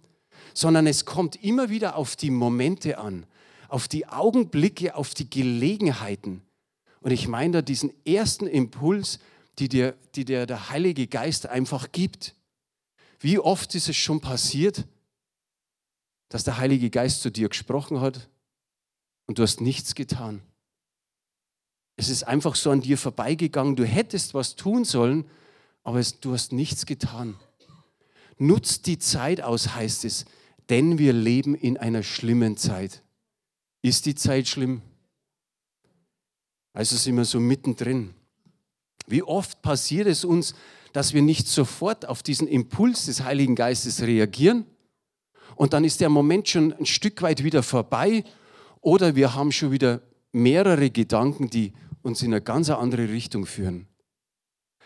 sondern 0.53 0.87
es 0.87 1.05
kommt 1.05 1.43
immer 1.43 1.71
wieder 1.71 1.97
auf 1.97 2.17
die 2.17 2.31
Momente 2.31 2.99
an, 2.99 3.27
auf 3.69 3.89
die 3.89 4.07
Augenblicke, 4.07 4.95
auf 4.95 5.15
die 5.15 5.31
Gelegenheiten. 5.31 6.43
Und 7.01 7.13
ich 7.13 7.29
meine 7.29 7.55
da 7.55 7.63
diesen 7.63 7.93
ersten 8.05 8.47
Impuls, 8.47 9.21
die 9.59 9.69
dir, 9.69 9.95
die 10.15 10.25
dir 10.25 10.47
der 10.47 10.71
Heilige 10.71 11.07
Geist 11.07 11.47
einfach 11.47 11.93
gibt. 11.93 12.35
Wie 13.19 13.39
oft 13.39 13.75
ist 13.75 13.89
es 13.89 13.97
schon 13.97 14.21
passiert, 14.21 14.85
dass 16.31 16.45
der 16.45 16.57
Heilige 16.57 16.89
Geist 16.89 17.21
zu 17.21 17.31
dir 17.31 17.51
gesprochen 17.51 18.01
hat 18.01 18.31
und 19.27 19.39
du 19.39 19.43
hast 19.43 19.61
nichts 19.61 19.95
getan? 19.95 20.41
Es 21.97 22.09
ist 22.09 22.23
einfach 22.23 22.55
so 22.55 22.71
an 22.71 22.81
dir 22.81 22.97
vorbeigegangen. 22.97 23.77
Du 23.77 23.85
hättest 23.85 24.33
was 24.33 24.57
tun 24.57 24.85
sollen, 24.85 25.27
aber 25.83 25.99
es, 25.99 26.21
du 26.21 26.33
hast 26.33 26.53
nichts 26.53 26.87
getan. 26.87 27.37
Nutzt 28.39 28.87
die 28.87 28.99
Zeit 28.99 29.43
aus, 29.43 29.75
heißt 29.75 30.07
es, 30.07 30.25
denn 30.71 30.99
wir 30.99 31.13
leben 31.13 31.55
in 31.55 31.77
einer 31.77 32.03
schlimmen 32.03 32.57
Zeit. 32.57 33.03
Ist 33.83 34.07
die 34.07 34.15
Zeit 34.15 34.49
schlimm? 34.49 34.81
Also 36.73 36.97
sind 36.97 37.17
wir 37.17 37.25
so 37.25 37.41
mittendrin. 37.41 38.15
Wie 39.07 39.25
oft 39.25 39.61
passiert 39.63 40.07
es 40.07 40.25
uns, 40.25 40.55
dass 40.93 41.13
wir 41.13 41.23
nicht 41.23 41.49
sofort 41.49 42.07
auf 42.07 42.23
diesen 42.23 42.47
Impuls 42.47 43.07
des 43.07 43.25
Heiligen 43.25 43.57
Geistes 43.57 44.03
reagieren 44.03 44.65
und 45.61 45.75
dann 45.75 45.85
ist 45.85 46.01
der 46.01 46.09
Moment 46.09 46.49
schon 46.49 46.73
ein 46.73 46.87
Stück 46.87 47.21
weit 47.21 47.45
wieder 47.45 47.63
vorbei 47.63 48.25
oder 48.81 49.15
wir 49.15 49.35
haben 49.35 49.53
schon 49.53 49.73
wieder 49.73 50.01
mehrere 50.33 50.89
Gedanken, 50.89 51.51
die 51.51 51.75
uns 52.01 52.23
in 52.23 52.33
eine 52.33 52.41
ganz 52.41 52.71
andere 52.71 53.11
Richtung 53.11 53.45
führen. 53.45 53.87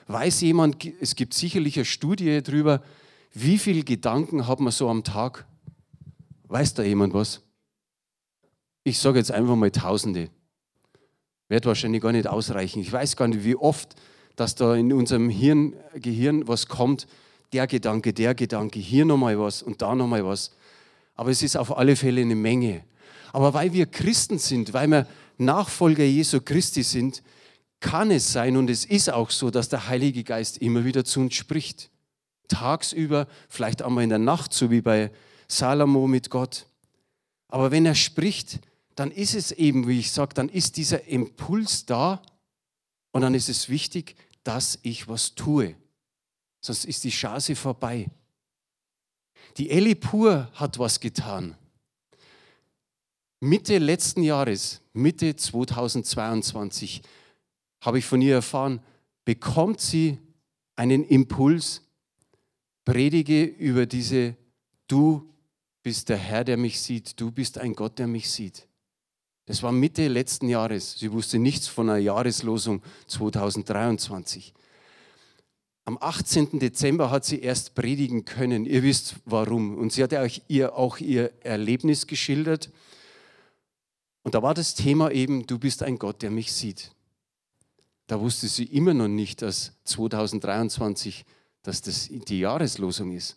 Weiß 0.09 0.41
jemand, 0.41 0.85
es 1.01 1.15
gibt 1.15 1.33
sicherlich 1.33 1.77
eine 1.77 1.85
Studie 1.85 2.43
darüber, 2.43 2.83
wie 3.33 3.57
viele 3.59 3.85
Gedanken 3.85 4.49
hat 4.49 4.59
man 4.59 4.73
so 4.73 4.89
am 4.89 5.05
Tag? 5.05 5.47
Weiß 6.49 6.75
da 6.75 6.83
jemand 6.83 7.15
was? 7.15 7.43
Ich 8.83 8.99
sage 8.99 9.21
jetzt 9.21 9.31
einfach 9.31 9.55
mal 9.55 9.71
Tausende. 9.71 10.29
Wird 11.49 11.67
wahrscheinlich 11.67 12.03
gar 12.03 12.11
nicht 12.11 12.27
ausreichen. 12.27 12.81
Ich 12.81 12.91
weiß 12.91 13.15
gar 13.15 13.29
nicht, 13.29 13.45
wie 13.45 13.55
oft, 13.55 13.95
dass 14.35 14.57
da 14.57 14.75
in 14.75 14.93
unserem 14.93 15.31
Hirn, 15.31 15.75
Gehirn 15.95 16.49
was 16.49 16.67
kommt. 16.67 17.07
Der 17.53 17.69
Gedanke, 17.69 18.13
der 18.13 18.35
Gedanke, 18.35 18.81
hier 18.81 19.05
nochmal 19.05 19.39
was 19.39 19.63
und 19.63 19.81
da 19.81 19.95
nochmal 19.95 20.27
was. 20.27 20.51
Aber 21.15 21.31
es 21.31 21.43
ist 21.43 21.57
auf 21.57 21.77
alle 21.77 21.97
Fälle 21.97 22.23
eine 22.23 22.35
Menge. 22.35 22.85
Aber 23.33 23.55
weil 23.55 23.73
wir 23.73 23.87
Christen 23.87 24.39
sind, 24.39 24.73
weil 24.73 24.89
wir 24.89 25.07
Nachfolger 25.39 26.05
Jesu 26.05 26.41
Christi 26.41 26.83
sind, 26.83 27.23
kann 27.81 28.11
es 28.11 28.33
sein 28.33 28.57
und 28.57 28.71
es 28.71 28.85
ist 28.85 29.13
auch 29.13 29.31
so, 29.31 29.51
dass 29.51 29.69
der 29.69 29.89
Heilige 29.89 30.25
Geist 30.25 30.59
immer 30.59 30.85
wieder 30.85 31.05
zu 31.05 31.21
uns 31.21 31.35
spricht. 31.35 31.91
Tagsüber, 32.49 33.27
vielleicht 33.49 33.83
einmal 33.83 34.05
in 34.05 34.11
der 34.11 34.19
Nacht, 34.19 34.53
so 34.53 34.71
wie 34.71 34.81
bei 34.81 35.11
Salomo 35.49 36.07
mit 36.07 36.31
Gott. 36.31 36.67
Aber 37.49 37.71
wenn 37.71 37.87
er 37.87 37.95
spricht, 37.95 38.61
dann 38.95 39.11
ist 39.11 39.35
es 39.35 39.53
eben, 39.53 39.89
wie 39.89 39.99
ich 39.99 40.13
sage, 40.13 40.35
dann 40.35 40.49
ist 40.49 40.77
dieser 40.77 41.07
Impuls 41.07 41.85
da 41.85 42.23
und 43.13 43.23
dann 43.23 43.35
ist 43.35 43.49
es 43.49 43.69
wichtig, 43.69 44.17
dass 44.45 44.79
ich 44.83 45.09
was 45.09 45.35
tue. 45.35 45.75
Sonst 46.61 46.85
ist 46.85 47.05
die 47.05 47.11
Chance 47.11 47.57
vorbei. 47.57 48.11
Die 49.57 49.71
Ellie 49.71 49.95
Pur 49.95 50.49
hat 50.55 50.79
was 50.79 51.01
getan. 51.01 51.57
Mitte 53.41 53.79
letzten 53.79 54.23
Jahres, 54.23 54.81
Mitte 54.93 55.37
2022, 55.37 57.03
habe 57.81 57.99
ich 57.99 58.07
von 58.07 58.23
ihr 58.23 58.35
erfahren, 58.35 58.81
bekommt 59.25 59.81
sie 59.81 60.19
einen 60.77 61.05
Impuls, 61.05 61.83
predige 62.85 63.45
über 63.45 63.87
diese, 63.87 64.37
du 64.89 65.31
bist 65.83 66.09
der 66.09 66.17
Herr, 66.17 66.45
der 66.45 66.57
mich 66.57 66.81
sieht, 66.81 67.21
du 67.21 67.31
bist 67.31 67.59
ein 67.59 67.75
Gott, 67.75 67.99
der 67.99 68.07
mich 68.07 68.31
sieht. 68.31 68.67
Das 69.47 69.63
war 69.63 69.73
Mitte 69.73 70.09
letzten 70.09 70.49
Jahres. 70.49 70.99
Sie 70.99 71.13
wusste 71.13 71.39
nichts 71.39 71.69
von 71.69 71.91
einer 71.91 71.99
Jahreslosung 71.99 72.83
2023. 73.07 74.55
Am 75.87 75.99
18. 76.01 76.59
Dezember 76.59 77.11
hat 77.11 77.25
sie 77.27 77.41
erst 77.41 77.75
predigen 77.75 78.25
können. 78.25 78.65
Ihr 78.65 78.83
wisst 78.83 79.17
warum. 79.27 79.77
Und 79.77 79.93
sie 79.93 80.03
hat 80.03 80.15
euch 80.15 80.43
ihr 80.49 80.77
auch 80.77 80.99
ihr 80.99 81.33
Erlebnis 81.43 82.07
geschildert. 82.07 82.71
Und 84.23 84.35
da 84.35 84.43
war 84.43 84.55
das 84.55 84.75
Thema 84.75 85.11
eben, 85.11 85.47
du 85.47 85.59
bist 85.59 85.83
ein 85.83 85.99
Gott, 85.99 86.23
der 86.23 86.31
mich 86.31 86.53
sieht. 86.53 86.91
Da 88.07 88.21
wusste 88.21 88.49
sie 88.49 88.65
immer 88.65 88.95
noch 88.95 89.09
nicht, 89.09 89.43
dass 89.43 89.73
2023, 89.85 91.25
dass 91.63 91.83
das 91.83 92.09
die 92.11 92.41
Jahreslosung 92.41 93.13
ist. 93.13 93.37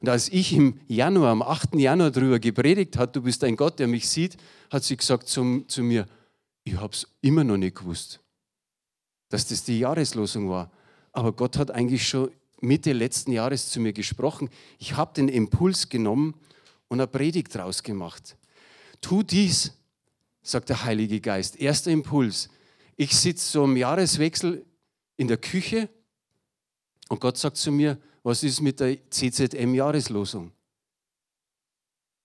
Und 0.00 0.10
als 0.10 0.28
ich 0.28 0.52
im 0.52 0.78
Januar, 0.86 1.30
am 1.30 1.42
8. 1.42 1.74
Januar 1.74 2.10
darüber 2.10 2.38
gepredigt 2.38 2.98
hat, 2.98 3.16
du 3.16 3.22
bist 3.22 3.42
ein 3.44 3.56
Gott, 3.56 3.78
der 3.78 3.88
mich 3.88 4.08
sieht, 4.08 4.36
hat 4.70 4.84
sie 4.84 4.96
gesagt 4.96 5.28
zum, 5.28 5.66
zu 5.68 5.82
mir, 5.82 6.06
ich 6.64 6.76
habe 6.76 6.92
es 6.92 7.08
immer 7.22 7.44
noch 7.44 7.56
nicht 7.56 7.76
gewusst, 7.76 8.20
dass 9.30 9.46
das 9.46 9.64
die 9.64 9.78
Jahreslosung 9.78 10.50
war. 10.50 10.70
Aber 11.12 11.32
Gott 11.32 11.56
hat 11.56 11.70
eigentlich 11.70 12.06
schon 12.08 12.30
Mitte 12.60 12.92
letzten 12.92 13.32
Jahres 13.32 13.70
zu 13.70 13.80
mir 13.80 13.92
gesprochen. 13.92 14.50
Ich 14.78 14.96
habe 14.96 15.14
den 15.14 15.28
Impuls 15.28 15.88
genommen 15.88 16.34
und 16.88 17.00
eine 17.00 17.06
Predigt 17.06 17.54
draus 17.54 17.82
gemacht. 17.82 18.36
Tu 19.00 19.22
dies, 19.22 19.72
sagt 20.42 20.68
der 20.68 20.84
Heilige 20.84 21.20
Geist. 21.20 21.60
Erster 21.60 21.90
Impuls. 21.90 22.48
Ich 22.96 23.16
sitze 23.16 23.48
so 23.48 23.64
im 23.64 23.76
Jahreswechsel 23.76 24.64
in 25.16 25.28
der 25.28 25.36
Küche 25.36 25.88
und 27.08 27.20
Gott 27.20 27.38
sagt 27.38 27.56
zu 27.56 27.70
mir, 27.70 27.98
was 28.22 28.42
ist 28.42 28.60
mit 28.60 28.80
der 28.80 28.98
CZM-Jahreslosung? 29.10 30.52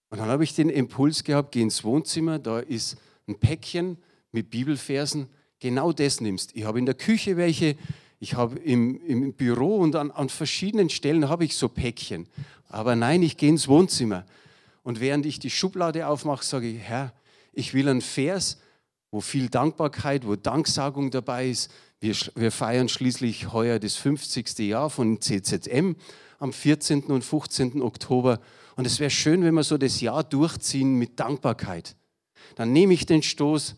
Und 0.10 0.20
dann 0.20 0.28
habe 0.30 0.44
ich 0.44 0.54
den 0.54 0.70
Impuls 0.70 1.24
gehabt, 1.24 1.52
geh 1.54 1.62
ins 1.62 1.84
Wohnzimmer, 1.84 2.40
da 2.40 2.60
ist 2.60 2.98
ein 3.28 3.40
Päckchen 3.40 3.98
mit 4.32 4.50
Bibelversen, 4.50 5.28
genau 5.60 5.92
das 5.92 6.22
nimmst. 6.22 6.56
Ich 6.56 6.66
habe 6.66 6.80
in 6.80 6.86
der 6.86 6.96
Küche 6.96 7.38
welche, 7.38 7.78
ich 8.24 8.36
habe 8.36 8.58
im, 8.60 9.06
im 9.06 9.34
Büro 9.34 9.80
und 9.80 9.98
an, 9.98 10.10
an 10.10 10.30
verschiedenen 10.30 10.90
Stellen 10.90 11.28
habe 11.28 11.44
ich 11.44 11.58
so 11.58 11.68
Päckchen. 11.68 12.26
Aber 12.70 12.96
nein, 12.96 13.22
ich 13.22 13.36
gehe 13.36 13.50
ins 13.50 13.68
Wohnzimmer. 13.68 14.26
Und 14.82 15.02
während 15.02 15.26
ich 15.26 15.40
die 15.40 15.50
Schublade 15.50 16.08
aufmache, 16.08 16.46
sage 16.46 16.70
ich, 16.70 16.80
Herr, 16.80 17.12
ich 17.52 17.74
will 17.74 17.90
einen 17.90 18.00
Vers, 18.00 18.62
wo 19.12 19.20
viel 19.20 19.50
Dankbarkeit, 19.50 20.26
wo 20.26 20.38
Danksagung 20.38 21.12
dabei 21.12 21.50
ist, 21.50 21.70
wir, 22.00 22.16
wir 22.36 22.54
feiern 22.54 22.88
schließlich 22.88 23.52
heuer 23.52 23.78
das 23.78 23.98
50. 23.98 24.58
Jahr 24.60 24.90
von 24.90 25.20
CZM 25.20 25.98
am 26.40 26.54
14. 26.54 27.04
und 27.04 27.26
15. 27.26 27.82
Oktober. 27.82 28.40
Und 28.78 28.88
es 28.88 29.02
wäre 29.02 29.10
schön, 29.10 29.44
wenn 29.44 29.54
wir 29.54 29.64
so 29.64 29.78
das 29.78 30.00
Jahr 30.00 30.24
durchziehen 30.24 30.96
mit 30.96 31.20
Dankbarkeit. 31.20 31.98
Dann 32.56 32.72
nehme 32.72 32.94
ich 32.94 33.06
den 33.06 33.22
Stoß, 33.22 33.76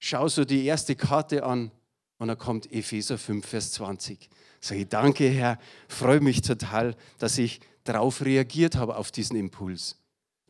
schaue 0.00 0.28
so 0.28 0.44
die 0.44 0.64
erste 0.64 0.96
Karte 0.96 1.44
an 1.44 1.70
und 2.18 2.28
dann 2.28 2.38
kommt 2.38 2.72
Epheser 2.72 3.18
5, 3.18 3.46
Vers 3.46 3.72
20. 3.72 4.28
Sage 4.60 4.82
ich, 4.82 4.88
danke 4.88 5.28
Herr, 5.28 5.58
freue 5.88 6.20
mich 6.20 6.42
total, 6.42 6.96
dass 7.18 7.38
ich 7.38 7.60
darauf 7.84 8.24
reagiert 8.24 8.76
habe, 8.76 8.96
auf 8.96 9.10
diesen 9.12 9.36
Impuls. 9.36 9.96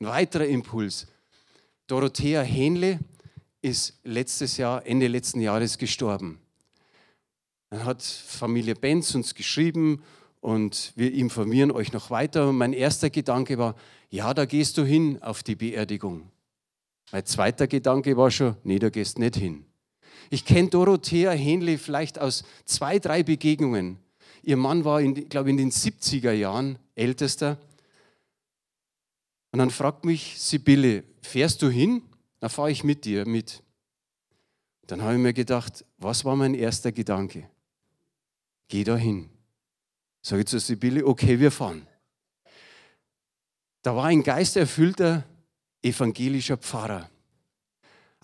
Ein 0.01 0.07
weiterer 0.07 0.47
Impuls. 0.47 1.07
Dorothea 1.87 2.43
Hähnle 2.43 3.01
ist 3.63 3.99
letztes 4.05 4.57
Jahr, 4.57 4.87
Ende 4.87 5.09
letzten 5.09 5.41
Jahres 5.41 5.79
gestorben. 5.79 6.41
Dann 7.71 7.85
hat 7.85 8.03
Familie 8.03 8.75
Benz 8.75 9.15
uns 9.15 9.35
geschrieben 9.35 10.03
und 10.41 10.93
wir 10.95 11.13
informieren 11.13 11.71
euch 11.71 11.93
noch 11.93 12.11
weiter. 12.11 12.49
Und 12.49 12.59
mein 12.59 12.73
erster 12.73 13.11
Gedanke 13.11 13.59
war, 13.59 13.75
ja, 14.09 14.33
da 14.35 14.45
gehst 14.45 14.79
du 14.79 14.85
hin 14.85 15.21
auf 15.23 15.43
die 15.43 15.57
Beerdigung. 15.57 16.31
Mein 17.13 17.27
zweiter 17.27 17.67
Gedanke 17.67 18.17
war 18.17 18.31
schon, 18.31 18.57
nee, 18.63 18.79
da 18.79 18.89
gehst 18.89 19.19
nicht 19.19 19.37
hin. 19.37 19.65
Ich 20.31 20.45
kenne 20.45 20.69
Dorothea 20.69 21.31
Henle 21.33 21.79
vielleicht 21.79 22.19
aus 22.19 22.45
zwei, 22.65 22.99
drei 22.99 23.23
Begegnungen. 23.23 23.99
Ihr 24.43 24.57
Mann 24.57 24.85
war, 24.85 25.01
in, 25.01 25.29
glaube 25.29 25.51
in 25.51 25.57
den 25.57 25.71
70er 25.71 26.33
Jahren 26.33 26.79
ältester. 26.95 27.59
Und 29.53 29.59
dann 29.59 29.71
fragt 29.71 30.05
mich 30.05 30.41
Sibylle, 30.41 31.05
fährst 31.23 31.63
du 31.63 31.69
hin? 31.69 32.03
Dann 32.41 32.51
fahre 32.51 32.71
ich 32.71 32.85
mit 32.85 33.05
dir 33.05 33.27
mit. 33.27 33.63
Dann 34.87 35.03
habe 35.03 35.15
ich 35.15 35.21
mir 35.21 35.33
gedacht, 35.33 35.85
was 35.99 36.25
war 36.25 36.37
mein 36.37 36.55
erster 36.55 36.93
Gedanke? 36.93 37.49
Geh 38.69 38.85
da 38.85 38.97
hin. 38.97 39.29
Sage 40.23 40.43
ich 40.43 40.49
zu 40.49 40.59
Sibylle, 40.59 41.07
okay, 41.07 41.39
wir 41.39 41.51
fahren. 41.51 41.87
Da 43.83 43.95
war 43.95 44.07
ein 44.07 44.23
geisterfüllter 44.23 45.25
evangelischer 45.83 46.57
Pfarrer. 46.57 47.09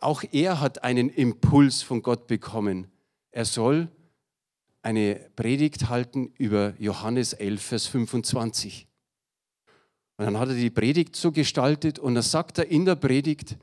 Auch 0.03 0.25
er 0.33 0.61
hat 0.61 0.83
einen 0.83 1.09
Impuls 1.09 1.83
von 1.83 2.03
Gott 2.03 2.27
bekommen. 2.27 2.89
Er 3.31 3.45
soll 3.45 3.89
eine 4.83 5.31
Predigt 5.37 5.89
halten 5.89 6.33
über 6.39 6.75
Johannes 6.79 7.35
11, 7.35 7.63
Vers 7.63 7.87
25. 7.87 8.89
Und 10.17 10.25
dann 10.25 10.39
hat 10.39 10.49
er 10.49 10.57
die 10.57 10.71
Predigt 10.71 11.15
so 11.15 11.31
gestaltet 11.31 12.01
und 12.01 12.17
da 12.17 12.23
sagt 12.23 12.59
er 12.59 12.67
in 12.67 12.85
der 12.85 12.97
Predigt, 12.97 13.57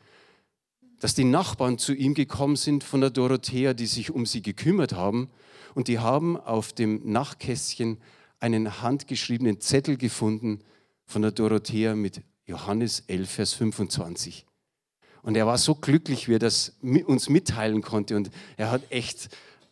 dass 1.00 1.14
die 1.14 1.26
Nachbarn 1.26 1.78
zu 1.78 1.94
ihm 1.94 2.14
gekommen 2.14 2.56
sind 2.56 2.86
von 2.86 3.02
der 3.02 3.10
Dorothea, 3.10 3.74
die 3.74 3.86
sich 3.86 4.12
um 4.12 4.26
sie 4.26 4.42
gekümmert 4.42 4.94
haben 4.94 5.30
und 5.76 5.90
die 5.90 6.00
haben 6.00 6.38
auf 6.38 6.72
dem 6.72 7.02
Nachtkästchen 7.12 7.98
einen 8.40 8.82
handgeschriebenen 8.82 9.60
Zettel 9.60 9.98
gefunden 9.98 10.60
von 11.06 11.22
der 11.22 11.32
Dorothea 11.32 11.96
mit 11.96 12.22
Johannes 12.46 13.04
11, 13.08 13.30
Vers 13.30 13.54
25. 13.54 14.46
Und 15.22 15.36
er 15.36 15.46
war 15.46 15.58
so 15.58 15.76
glücklich, 15.76 16.28
wie 16.28 16.36
er 16.36 16.40
das 16.40 16.78
uns 16.82 17.30
mitteilen 17.30 17.82
konnte. 17.82 18.16
Und 18.16 18.30
er 18.58 18.72
hat 18.72 18.82
echt, 18.90 19.30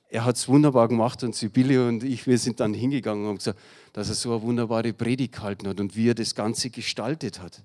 er 0.10 0.26
hat 0.26 0.36
es 0.36 0.48
wunderbar 0.48 0.88
gemacht. 0.88 1.24
Und 1.24 1.36
Sibylle 1.36 1.88
und 1.88 2.04
ich, 2.04 2.28
wir 2.28 2.38
sind 2.38 2.60
dann 2.60 2.74
hingegangen 2.74 3.24
und 3.24 3.30
haben 3.30 3.38
gesagt, 3.38 3.60
dass 3.94 4.10
er 4.10 4.16
so 4.16 4.32
eine 4.32 4.42
wunderbare 4.42 4.94
Predigt 4.94 5.34
gehalten 5.34 5.68
hat 5.68 5.80
und 5.80 5.96
wie 5.96 6.10
er 6.10 6.16
das 6.16 6.36
Ganze 6.36 6.70
gestaltet 6.70 7.42
hat. 7.42 7.64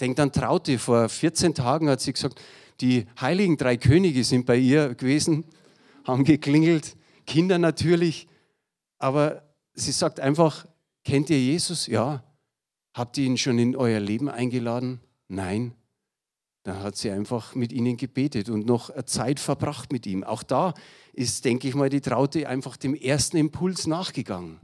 Denkt 0.00 0.20
an 0.20 0.32
Traute, 0.32 0.78
vor 0.78 1.08
14 1.08 1.54
Tagen 1.54 1.88
hat 1.88 2.00
sie 2.00 2.12
gesagt, 2.12 2.40
die 2.80 3.06
heiligen 3.20 3.56
drei 3.56 3.76
Könige 3.76 4.24
sind 4.24 4.46
bei 4.46 4.56
ihr 4.56 4.94
gewesen, 4.94 5.44
haben 6.04 6.24
geklingelt, 6.24 6.96
Kinder 7.26 7.58
natürlich, 7.58 8.26
aber 8.98 9.42
sie 9.74 9.92
sagt 9.92 10.20
einfach, 10.20 10.66
kennt 11.04 11.30
ihr 11.30 11.40
Jesus? 11.40 11.86
Ja. 11.86 12.24
Habt 12.92 13.18
ihr 13.18 13.24
ihn 13.24 13.38
schon 13.38 13.58
in 13.58 13.76
euer 13.76 14.00
Leben 14.00 14.28
eingeladen? 14.28 15.00
Nein. 15.28 15.74
Dann 16.64 16.82
hat 16.82 16.96
sie 16.96 17.10
einfach 17.10 17.54
mit 17.54 17.72
ihnen 17.72 17.96
gebetet 17.96 18.48
und 18.48 18.66
noch 18.66 18.90
Zeit 19.04 19.38
verbracht 19.38 19.92
mit 19.92 20.06
ihm. 20.06 20.24
Auch 20.24 20.42
da 20.42 20.74
ist, 21.12 21.44
denke 21.44 21.68
ich 21.68 21.74
mal, 21.74 21.90
die 21.90 22.00
Traute 22.00 22.48
einfach 22.48 22.76
dem 22.76 22.94
ersten 22.94 23.36
Impuls 23.36 23.86
nachgegangen. 23.86 24.58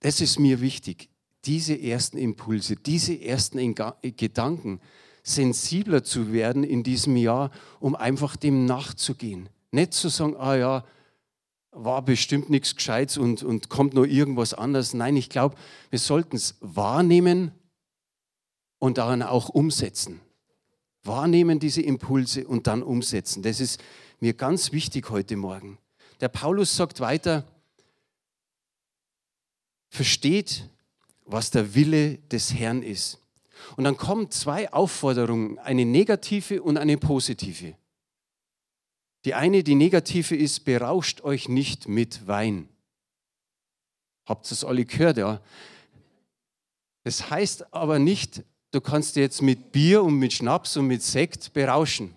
Das 0.00 0.20
ist 0.20 0.38
mir 0.38 0.60
wichtig, 0.60 1.08
diese 1.44 1.80
ersten 1.80 2.18
Impulse, 2.18 2.74
diese 2.76 3.18
ersten 3.20 3.74
Gedanken 4.16 4.80
sensibler 5.22 6.02
zu 6.02 6.32
werden 6.32 6.64
in 6.64 6.82
diesem 6.82 7.16
Jahr, 7.16 7.50
um 7.80 7.94
einfach 7.94 8.36
dem 8.36 8.66
nachzugehen. 8.66 9.48
Nicht 9.70 9.94
zu 9.94 10.08
sagen, 10.08 10.36
ah 10.36 10.56
ja, 10.56 10.84
war 11.70 12.02
bestimmt 12.02 12.50
nichts 12.50 12.74
Gescheites 12.74 13.18
und, 13.18 13.42
und 13.42 13.68
kommt 13.68 13.94
noch 13.94 14.04
irgendwas 14.04 14.52
anderes. 14.52 14.94
Nein, 14.94 15.16
ich 15.16 15.30
glaube, 15.30 15.56
wir 15.90 15.98
sollten 15.98 16.36
es 16.36 16.56
wahrnehmen, 16.60 17.52
und 18.78 18.98
daran 18.98 19.22
auch 19.22 19.48
umsetzen. 19.48 20.20
Wahrnehmen 21.02 21.58
diese 21.58 21.82
Impulse 21.82 22.46
und 22.46 22.66
dann 22.66 22.82
umsetzen. 22.82 23.42
Das 23.42 23.60
ist 23.60 23.82
mir 24.20 24.34
ganz 24.34 24.72
wichtig 24.72 25.10
heute 25.10 25.36
Morgen. 25.36 25.78
Der 26.20 26.28
Paulus 26.28 26.74
sagt 26.74 27.00
weiter, 27.00 27.44
versteht, 29.90 30.68
was 31.24 31.50
der 31.50 31.74
Wille 31.74 32.18
des 32.18 32.54
Herrn 32.54 32.82
ist. 32.82 33.18
Und 33.76 33.84
dann 33.84 33.96
kommen 33.96 34.30
zwei 34.30 34.72
Aufforderungen, 34.72 35.58
eine 35.58 35.84
negative 35.84 36.62
und 36.62 36.76
eine 36.76 36.98
positive. 36.98 37.76
Die 39.24 39.34
eine, 39.34 39.62
die 39.62 39.74
negative 39.74 40.36
ist, 40.36 40.64
berauscht 40.64 41.22
euch 41.22 41.48
nicht 41.48 41.88
mit 41.88 42.26
Wein. 42.26 42.68
Habt 44.26 44.46
ihr 44.46 44.50
das 44.50 44.64
alle 44.64 44.84
gehört, 44.84 45.16
ja? 45.16 45.40
Das 47.04 47.30
heißt 47.30 47.72
aber 47.72 47.98
nicht, 47.98 48.42
du 48.74 48.80
kannst 48.80 49.16
jetzt 49.16 49.40
mit 49.40 49.72
Bier 49.72 50.02
und 50.02 50.18
mit 50.18 50.32
Schnaps 50.32 50.76
und 50.76 50.88
mit 50.88 51.02
Sekt 51.02 51.52
berauschen. 51.52 52.14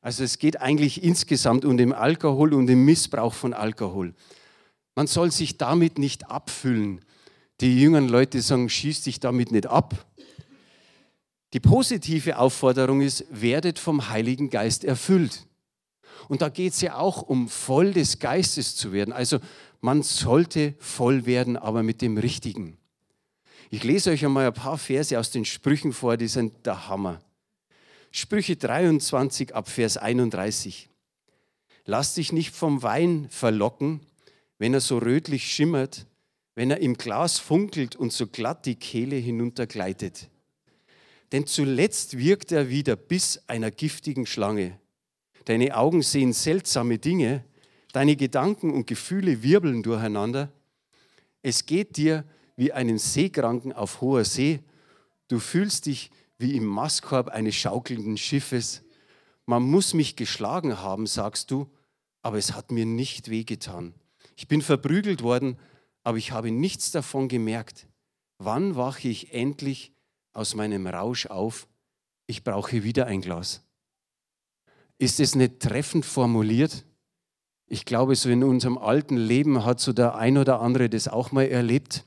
Also 0.00 0.24
es 0.24 0.38
geht 0.38 0.60
eigentlich 0.60 1.02
insgesamt 1.02 1.64
um 1.64 1.76
den 1.76 1.92
Alkohol 1.92 2.54
und 2.54 2.66
den 2.66 2.84
Missbrauch 2.84 3.34
von 3.34 3.52
Alkohol. 3.52 4.14
Man 4.94 5.06
soll 5.06 5.30
sich 5.30 5.58
damit 5.58 5.98
nicht 5.98 6.30
abfüllen. 6.30 7.04
Die 7.60 7.78
jüngeren 7.78 8.08
Leute 8.08 8.40
sagen, 8.40 8.70
schieß 8.70 9.02
dich 9.02 9.20
damit 9.20 9.52
nicht 9.52 9.66
ab. 9.66 10.06
Die 11.52 11.60
positive 11.60 12.38
Aufforderung 12.38 13.02
ist, 13.02 13.26
werdet 13.30 13.78
vom 13.78 14.08
Heiligen 14.08 14.48
Geist 14.48 14.84
erfüllt. 14.84 15.46
Und 16.28 16.40
da 16.40 16.48
geht 16.48 16.72
es 16.72 16.80
ja 16.80 16.96
auch 16.96 17.22
um 17.22 17.48
voll 17.48 17.92
des 17.92 18.18
Geistes 18.18 18.76
zu 18.76 18.92
werden. 18.92 19.12
Also 19.12 19.38
man 19.80 20.02
sollte 20.02 20.74
voll 20.78 21.26
werden, 21.26 21.56
aber 21.56 21.82
mit 21.82 22.00
dem 22.00 22.16
Richtigen. 22.16 22.79
Ich 23.72 23.84
lese 23.84 24.10
euch 24.10 24.24
einmal 24.24 24.48
ein 24.48 24.52
paar 24.52 24.78
Verse 24.78 25.16
aus 25.16 25.30
den 25.30 25.44
Sprüchen 25.44 25.92
vor, 25.92 26.16
die 26.16 26.26
sind 26.26 26.66
der 26.66 26.88
Hammer. 26.88 27.22
Sprüche 28.10 28.56
23 28.56 29.54
ab 29.54 29.68
Vers 29.68 29.96
31. 29.96 30.90
Lass 31.84 32.14
dich 32.14 32.32
nicht 32.32 32.52
vom 32.52 32.82
Wein 32.82 33.28
verlocken, 33.30 34.00
wenn 34.58 34.74
er 34.74 34.80
so 34.80 34.98
rötlich 34.98 35.46
schimmert, 35.46 36.06
wenn 36.56 36.72
er 36.72 36.80
im 36.80 36.94
Glas 36.94 37.38
funkelt 37.38 37.94
und 37.94 38.12
so 38.12 38.26
glatt 38.26 38.66
die 38.66 38.74
Kehle 38.74 39.14
hinuntergleitet. 39.14 40.28
Denn 41.30 41.46
zuletzt 41.46 42.18
wirkt 42.18 42.50
er 42.50 42.70
wieder 42.70 42.96
bis 42.96 43.40
einer 43.46 43.70
giftigen 43.70 44.26
Schlange. 44.26 44.80
Deine 45.44 45.76
Augen 45.76 46.02
sehen 46.02 46.32
seltsame 46.32 46.98
Dinge, 46.98 47.44
deine 47.92 48.16
Gedanken 48.16 48.72
und 48.72 48.88
Gefühle 48.88 49.44
wirbeln 49.44 49.84
durcheinander. 49.84 50.50
Es 51.40 51.66
geht 51.66 51.96
dir 51.96 52.24
wie 52.60 52.74
einen 52.74 52.98
Seekranken 52.98 53.72
auf 53.72 54.02
hoher 54.02 54.26
See. 54.26 54.60
Du 55.28 55.38
fühlst 55.38 55.86
dich 55.86 56.10
wie 56.36 56.56
im 56.56 56.66
Mastkorb 56.66 57.28
eines 57.28 57.54
schaukelnden 57.54 58.18
Schiffes. 58.18 58.82
Man 59.46 59.62
muss 59.62 59.94
mich 59.94 60.14
geschlagen 60.14 60.78
haben, 60.78 61.06
sagst 61.06 61.50
du, 61.50 61.70
aber 62.20 62.36
es 62.36 62.52
hat 62.52 62.70
mir 62.70 62.84
nicht 62.84 63.30
wehgetan. 63.30 63.94
Ich 64.36 64.46
bin 64.46 64.60
verprügelt 64.60 65.22
worden, 65.22 65.58
aber 66.04 66.18
ich 66.18 66.32
habe 66.32 66.50
nichts 66.50 66.90
davon 66.90 67.28
gemerkt. 67.28 67.88
Wann 68.36 68.76
wache 68.76 69.08
ich 69.08 69.32
endlich 69.32 69.94
aus 70.34 70.54
meinem 70.54 70.86
Rausch 70.86 71.24
auf? 71.28 71.66
Ich 72.26 72.44
brauche 72.44 72.84
wieder 72.84 73.06
ein 73.06 73.22
Glas. 73.22 73.64
Ist 74.98 75.18
es 75.18 75.34
nicht 75.34 75.60
treffend 75.60 76.04
formuliert? 76.04 76.84
Ich 77.68 77.86
glaube, 77.86 78.16
so 78.16 78.28
in 78.28 78.44
unserem 78.44 78.76
alten 78.76 79.16
Leben 79.16 79.64
hat 79.64 79.80
so 79.80 79.94
der 79.94 80.16
ein 80.16 80.36
oder 80.36 80.60
andere 80.60 80.90
das 80.90 81.08
auch 81.08 81.32
mal 81.32 81.46
erlebt. 81.46 82.04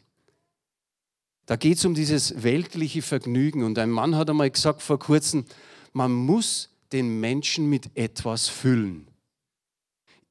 Da 1.46 1.56
geht 1.56 1.78
es 1.78 1.86
um 1.86 1.94
dieses 1.94 2.44
weltliche 2.44 3.02
Vergnügen. 3.02 3.64
Und 3.64 3.78
ein 3.78 3.90
Mann 3.90 4.16
hat 4.16 4.30
einmal 4.30 4.50
gesagt 4.50 4.82
vor 4.82 5.00
kurzem, 5.00 5.46
man 5.92 6.12
muss 6.12 6.70
den 6.92 7.20
Menschen 7.20 7.70
mit 7.70 7.96
etwas 7.96 8.48
füllen. 8.48 9.08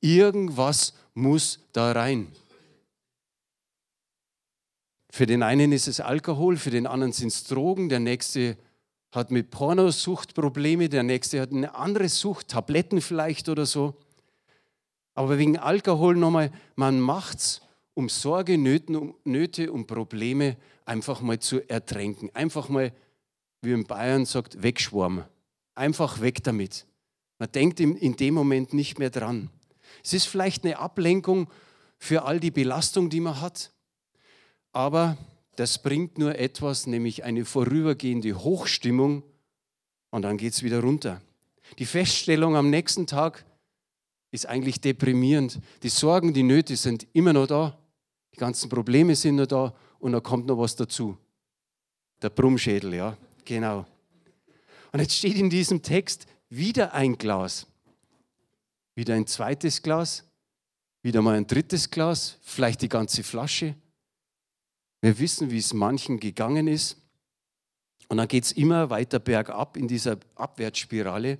Irgendwas 0.00 0.94
muss 1.14 1.60
da 1.72 1.92
rein. 1.92 2.28
Für 5.10 5.26
den 5.26 5.42
einen 5.42 5.72
ist 5.72 5.88
es 5.88 6.00
Alkohol, 6.00 6.56
für 6.56 6.70
den 6.70 6.86
anderen 6.86 7.12
sind 7.12 7.28
es 7.28 7.44
Drogen, 7.44 7.90
der 7.90 8.00
nächste 8.00 8.56
hat 9.12 9.30
mit 9.30 9.50
Pornosucht 9.50 10.34
Probleme, 10.34 10.88
der 10.88 11.02
nächste 11.02 11.40
hat 11.40 11.50
eine 11.50 11.74
andere 11.74 12.08
Sucht, 12.08 12.48
Tabletten 12.48 13.02
vielleicht 13.02 13.50
oder 13.50 13.66
so. 13.66 13.94
Aber 15.14 15.36
wegen 15.36 15.58
Alkohol 15.58 16.16
nochmal, 16.16 16.50
man 16.76 16.98
macht's, 16.98 17.60
um 17.94 18.08
Sorge, 18.08 18.58
Nöte 18.58 19.72
und 19.72 19.86
Probleme 19.86 20.56
einfach 20.84 21.20
mal 21.20 21.38
zu 21.38 21.68
ertränken. 21.68 22.30
Einfach 22.34 22.68
mal, 22.68 22.92
wie 23.60 23.72
in 23.72 23.84
Bayern 23.84 24.24
sagt, 24.24 24.62
wegschwarmen. 24.62 25.24
Einfach 25.74 26.20
weg 26.20 26.42
damit. 26.42 26.86
Man 27.38 27.50
denkt 27.52 27.80
in 27.80 28.16
dem 28.16 28.34
Moment 28.34 28.72
nicht 28.72 28.98
mehr 28.98 29.10
dran. 29.10 29.50
Es 30.02 30.12
ist 30.12 30.26
vielleicht 30.26 30.64
eine 30.64 30.78
Ablenkung 30.78 31.48
für 31.98 32.24
all 32.24 32.40
die 32.40 32.50
Belastung, 32.50 33.10
die 33.10 33.20
man 33.20 33.40
hat, 33.40 33.72
aber 34.72 35.16
das 35.56 35.82
bringt 35.82 36.18
nur 36.18 36.38
etwas, 36.38 36.86
nämlich 36.86 37.24
eine 37.24 37.44
vorübergehende 37.44 38.42
Hochstimmung 38.42 39.22
und 40.10 40.22
dann 40.22 40.38
geht 40.38 40.54
es 40.54 40.62
wieder 40.62 40.80
runter. 40.80 41.20
Die 41.78 41.86
Feststellung 41.86 42.56
am 42.56 42.70
nächsten 42.70 43.06
Tag 43.06 43.44
ist 44.30 44.46
eigentlich 44.46 44.80
deprimierend. 44.80 45.60
Die 45.82 45.90
Sorgen, 45.90 46.32
die 46.32 46.42
Nöte 46.42 46.76
sind 46.76 47.06
immer 47.12 47.32
noch 47.32 47.46
da, 47.46 47.78
die 48.34 48.38
ganzen 48.38 48.68
Probleme 48.68 49.14
sind 49.14 49.36
noch 49.36 49.46
da 49.46 49.74
und 49.98 50.12
da 50.12 50.20
kommt 50.20 50.46
noch 50.46 50.58
was 50.58 50.74
dazu. 50.76 51.16
Der 52.20 52.30
Brummschädel, 52.30 52.94
ja, 52.94 53.16
genau. 53.44 53.86
Und 54.92 55.00
jetzt 55.00 55.16
steht 55.16 55.36
in 55.36 55.50
diesem 55.50 55.82
Text 55.82 56.26
wieder 56.48 56.92
ein 56.92 57.16
Glas. 57.16 57.66
Wieder 58.94 59.14
ein 59.14 59.26
zweites 59.26 59.82
Glas, 59.82 60.24
wieder 61.02 61.22
mal 61.22 61.36
ein 61.36 61.46
drittes 61.46 61.90
Glas, 61.90 62.38
vielleicht 62.42 62.82
die 62.82 62.88
ganze 62.88 63.22
Flasche. 63.22 63.74
Wir 65.00 65.18
wissen, 65.18 65.50
wie 65.50 65.58
es 65.58 65.72
manchen 65.72 66.20
gegangen 66.20 66.68
ist. 66.68 66.98
Und 68.08 68.18
dann 68.18 68.28
geht 68.28 68.44
es 68.44 68.52
immer 68.52 68.90
weiter 68.90 69.18
bergab 69.18 69.76
in 69.76 69.88
dieser 69.88 70.18
Abwärtsspirale. 70.34 71.38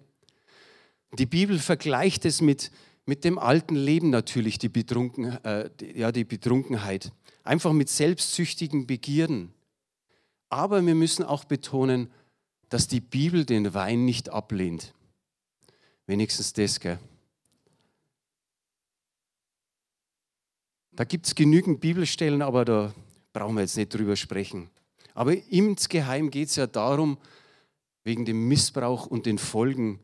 Die 1.12 1.26
Bibel 1.26 1.58
vergleicht 1.58 2.24
es 2.24 2.40
mit, 2.40 2.70
mit 3.06 3.24
dem 3.24 3.38
alten 3.38 3.74
Leben 3.74 4.10
natürlich, 4.10 4.58
die, 4.58 4.68
Betrunken, 4.68 5.24
äh, 5.44 5.70
die, 5.80 5.98
ja, 5.98 6.12
die 6.12 6.24
Betrunkenheit 6.24 7.12
einfach 7.42 7.72
mit 7.72 7.88
selbstsüchtigen 7.88 8.86
Begierden. 8.86 9.52
Aber 10.48 10.84
wir 10.84 10.94
müssen 10.94 11.24
auch 11.24 11.44
betonen, 11.44 12.10
dass 12.68 12.88
die 12.88 13.00
Bibel 13.00 13.44
den 13.44 13.74
Wein 13.74 14.04
nicht 14.04 14.28
ablehnt. 14.28 14.94
Wenigstens 16.06 16.52
das, 16.52 16.80
gell? 16.80 16.98
Da 20.94 21.04
gibt 21.04 21.26
es 21.26 21.34
genügend 21.34 21.80
Bibelstellen, 21.80 22.42
aber 22.42 22.64
da 22.64 22.94
brauchen 23.32 23.54
wir 23.54 23.62
jetzt 23.62 23.76
nicht 23.76 23.94
drüber 23.94 24.14
sprechen. 24.14 24.70
Aber 25.14 25.34
insgeheim 25.50 26.30
geht 26.30 26.48
es 26.48 26.56
ja 26.56 26.66
darum, 26.66 27.18
wegen 28.04 28.24
dem 28.24 28.48
Missbrauch 28.48 29.06
und 29.06 29.26
den 29.26 29.38
Folgen, 29.38 30.00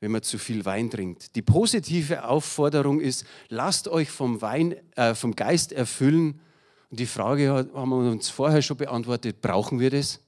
wenn 0.00 0.12
man 0.12 0.22
zu 0.22 0.38
viel 0.38 0.64
Wein 0.64 0.90
trinkt. 0.90 1.34
Die 1.34 1.42
positive 1.42 2.24
Aufforderung 2.24 3.00
ist, 3.00 3.24
lasst 3.48 3.88
euch 3.88 4.10
vom, 4.10 4.40
Wein, 4.40 4.76
äh, 4.96 5.14
vom 5.14 5.34
Geist 5.34 5.72
erfüllen 5.72 6.40
und 6.90 7.00
die 7.00 7.06
Frage 7.06 7.50
haben 7.74 7.90
wir 7.90 8.10
uns 8.10 8.28
vorher 8.30 8.62
schon 8.62 8.76
beantwortet, 8.76 9.40
brauchen 9.40 9.78
wir 9.80 9.90
das? 9.90 10.20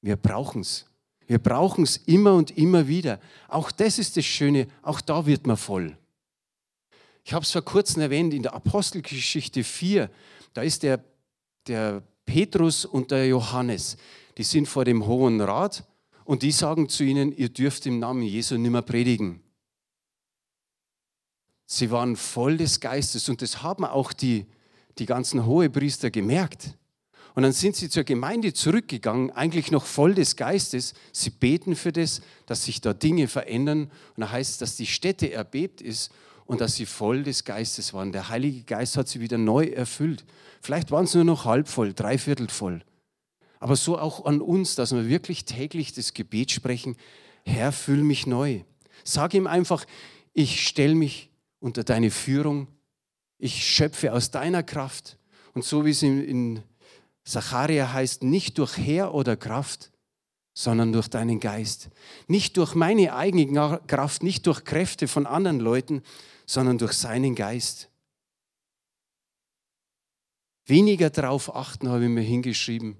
Wir 0.00 0.16
brauchen 0.16 0.60
es. 0.60 0.86
Wir 1.26 1.38
brauchen 1.38 1.84
es 1.84 1.96
immer 1.96 2.34
und 2.34 2.56
immer 2.56 2.86
wieder. 2.86 3.18
Auch 3.48 3.72
das 3.72 3.98
ist 3.98 4.16
das 4.16 4.24
Schöne, 4.24 4.68
auch 4.82 5.00
da 5.00 5.26
wird 5.26 5.46
man 5.46 5.56
voll. 5.56 5.96
Ich 7.24 7.32
habe 7.32 7.42
es 7.42 7.50
vor 7.50 7.62
kurzem 7.62 8.02
erwähnt, 8.02 8.34
in 8.34 8.42
der 8.42 8.52
Apostelgeschichte 8.52 9.64
4, 9.64 10.10
da 10.52 10.62
ist 10.62 10.82
der, 10.82 11.02
der 11.66 12.02
Petrus 12.26 12.84
und 12.84 13.10
der 13.10 13.26
Johannes, 13.26 13.96
die 14.36 14.42
sind 14.42 14.68
vor 14.68 14.84
dem 14.84 15.06
Hohen 15.06 15.40
Rat 15.40 15.84
und 16.24 16.42
die 16.42 16.52
sagen 16.52 16.88
zu 16.88 17.04
ihnen, 17.04 17.36
ihr 17.36 17.48
dürft 17.48 17.86
im 17.86 17.98
Namen 17.98 18.22
Jesu 18.22 18.56
nicht 18.56 18.70
mehr 18.70 18.82
predigen. 18.82 19.40
Sie 21.66 21.90
waren 21.90 22.16
voll 22.16 22.56
des 22.56 22.80
Geistes 22.80 23.28
und 23.28 23.42
das 23.42 23.62
haben 23.62 23.84
auch 23.84 24.12
die, 24.12 24.46
die 24.98 25.06
ganzen 25.06 25.46
Hohepriester 25.46 26.10
gemerkt. 26.10 26.76
Und 27.34 27.42
dann 27.42 27.52
sind 27.52 27.74
sie 27.74 27.88
zur 27.88 28.04
Gemeinde 28.04 28.52
zurückgegangen, 28.52 29.32
eigentlich 29.32 29.72
noch 29.72 29.84
voll 29.84 30.14
des 30.14 30.36
Geistes. 30.36 30.94
Sie 31.12 31.30
beten 31.30 31.74
für 31.74 31.90
das, 31.90 32.22
dass 32.46 32.64
sich 32.64 32.80
da 32.80 32.94
Dinge 32.94 33.26
verändern. 33.26 33.90
Und 34.16 34.20
da 34.20 34.30
heißt 34.30 34.52
es, 34.52 34.58
dass 34.58 34.76
die 34.76 34.86
Stätte 34.86 35.32
erbebt 35.32 35.80
ist 35.80 36.12
und 36.46 36.60
dass 36.60 36.76
sie 36.76 36.86
voll 36.86 37.24
des 37.24 37.44
Geistes 37.44 37.92
waren. 37.92 38.12
Der 38.12 38.28
Heilige 38.28 38.62
Geist 38.62 38.96
hat 38.96 39.08
sie 39.08 39.20
wieder 39.20 39.38
neu 39.38 39.64
erfüllt. 39.64 40.24
Vielleicht 40.60 40.92
waren 40.92 41.06
sie 41.06 41.18
nur 41.18 41.24
noch 41.24 41.44
halb 41.44 41.66
voll, 41.68 41.92
dreiviertel 41.92 42.48
voll. 42.48 42.84
Aber 43.64 43.76
so 43.76 43.98
auch 43.98 44.26
an 44.26 44.42
uns, 44.42 44.74
dass 44.74 44.94
wir 44.94 45.08
wirklich 45.08 45.46
täglich 45.46 45.94
das 45.94 46.12
Gebet 46.12 46.50
sprechen, 46.50 46.98
Herr, 47.46 47.72
füll 47.72 48.02
mich 48.02 48.26
neu. 48.26 48.60
Sag 49.04 49.32
ihm 49.32 49.46
einfach, 49.46 49.86
ich 50.34 50.68
stelle 50.68 50.94
mich 50.94 51.30
unter 51.60 51.82
deine 51.82 52.10
Führung, 52.10 52.68
ich 53.38 53.64
schöpfe 53.64 54.12
aus 54.12 54.30
deiner 54.30 54.62
Kraft. 54.62 55.16
Und 55.54 55.64
so 55.64 55.86
wie 55.86 55.92
es 55.92 56.02
in 56.02 56.62
Zacharia 57.24 57.90
heißt, 57.90 58.22
nicht 58.22 58.58
durch 58.58 58.76
Heer 58.76 59.14
oder 59.14 59.34
Kraft, 59.34 59.92
sondern 60.52 60.92
durch 60.92 61.08
deinen 61.08 61.40
Geist. 61.40 61.88
Nicht 62.28 62.58
durch 62.58 62.74
meine 62.74 63.14
eigene 63.14 63.80
Kraft, 63.86 64.22
nicht 64.22 64.46
durch 64.46 64.64
Kräfte 64.64 65.08
von 65.08 65.26
anderen 65.26 65.58
Leuten, 65.58 66.02
sondern 66.44 66.76
durch 66.76 66.92
seinen 66.92 67.34
Geist. 67.34 67.88
Weniger 70.66 71.08
darauf 71.08 71.56
achten, 71.56 71.88
habe 71.88 72.04
ich 72.04 72.10
mir 72.10 72.20
hingeschrieben, 72.20 72.98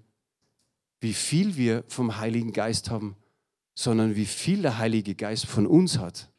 wie 1.05 1.13
viel 1.13 1.57
wir 1.57 1.85
vom 1.87 2.17
Heiligen 2.17 2.55
Geist 2.55 2.89
haben, 2.89 3.15
sondern 3.75 4.17
wie 4.17 4.25
viel 4.25 4.63
der 4.63 4.79
Heilige 4.79 5.15
Geist 5.15 5.45
von 5.45 5.67
uns 5.67 5.99
hat, 5.99 6.31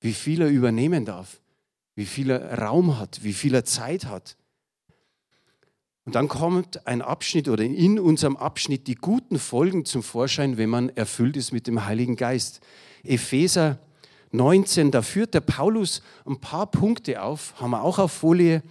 wie 0.00 0.12
viel 0.12 0.42
er 0.42 0.48
übernehmen 0.48 1.04
darf, 1.04 1.40
wie 1.94 2.04
viel 2.04 2.30
er 2.30 2.58
Raum 2.58 2.98
hat, 2.98 3.22
wie 3.22 3.32
viel 3.32 3.54
er 3.54 3.64
Zeit 3.64 4.06
hat. 4.06 4.36
Und 6.04 6.16
dann 6.16 6.26
kommt 6.26 6.88
ein 6.88 7.02
Abschnitt 7.02 7.48
oder 7.48 7.62
in 7.62 8.00
unserem 8.00 8.36
Abschnitt 8.36 8.88
die 8.88 8.96
guten 8.96 9.38
Folgen 9.38 9.84
zum 9.84 10.02
Vorschein, 10.02 10.56
wenn 10.56 10.70
man 10.70 10.88
erfüllt 10.88 11.36
ist 11.36 11.52
mit 11.52 11.68
dem 11.68 11.84
Heiligen 11.86 12.16
Geist. 12.16 12.62
Epheser 13.04 13.78
19, 14.32 14.90
da 14.90 15.02
führt 15.02 15.34
der 15.34 15.40
Paulus 15.40 16.02
ein 16.26 16.40
paar 16.40 16.66
Punkte 16.66 17.22
auf, 17.22 17.54
haben 17.60 17.70
wir 17.70 17.84
auch 17.84 18.00
auf 18.00 18.10
Folie. 18.10 18.64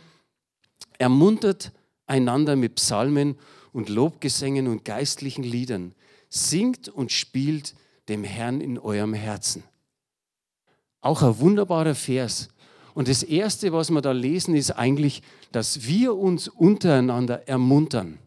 Ermuntert 0.97 1.71
einander 2.07 2.57
mit 2.57 2.75
Psalmen 2.75 3.37
und 3.73 3.89
Lobgesängen 3.89 4.67
und 4.67 4.85
geistlichen 4.85 5.43
Liedern. 5.43 5.93
Singt 6.29 6.87
und 6.87 7.11
spielt 7.11 7.75
dem 8.07 8.23
Herrn 8.23 8.61
in 8.61 8.79
eurem 8.79 9.13
Herzen. 9.13 9.63
Auch 11.01 11.21
ein 11.21 11.39
wunderbarer 11.39 11.95
Vers, 11.95 12.49
und 12.93 13.07
das 13.07 13.23
Erste, 13.23 13.73
was 13.73 13.89
wir 13.89 14.01
da 14.01 14.11
lesen, 14.11 14.55
ist 14.55 14.71
eigentlich, 14.71 15.23
dass 15.51 15.87
wir 15.87 16.15
uns 16.15 16.47
untereinander 16.47 17.47
ermuntern. 17.47 18.19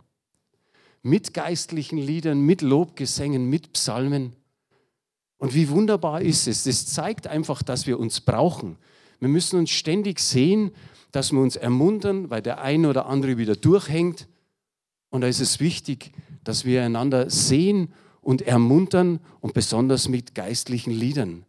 Mit 1.03 1.35
geistlichen 1.35 1.99
Liedern, 1.99 2.41
mit 2.41 2.63
Lobgesängen, 2.63 3.49
mit 3.49 3.73
Psalmen. 3.73 4.33
Und 5.39 5.55
wie 5.55 5.69
wunderbar 5.69 6.21
ist 6.21 6.49
es? 6.49 6.65
Das 6.65 6.87
zeigt 6.87 7.29
einfach, 7.29 7.63
dass 7.63 7.87
wir 7.87 8.01
uns 8.01 8.21
brauchen. 8.21 8.77
Wir 9.21 9.29
müssen 9.29 9.59
uns 9.59 9.71
ständig 9.71 10.19
sehen, 10.19 10.73
dass 11.13 11.31
wir 11.31 11.41
uns 11.41 11.55
ermuntern, 11.55 12.29
weil 12.31 12.43
der 12.43 12.61
eine 12.61 12.89
oder 12.89 13.07
andere 13.07 13.39
wieder 13.39 13.55
durchhängt. 13.55 14.27
Und 15.11 15.21
da 15.23 15.27
ist 15.27 15.41
es 15.41 15.61
wichtig, 15.61 16.13
dass 16.45 16.65
wir 16.65 16.83
einander 16.83 17.31
sehen 17.31 17.93
und 18.21 18.43
ermuntern 18.43 19.21
und 19.41 19.55
besonders 19.55 20.09
mit 20.09 20.35
geistlichen 20.35 20.93
Liedern. 20.93 21.45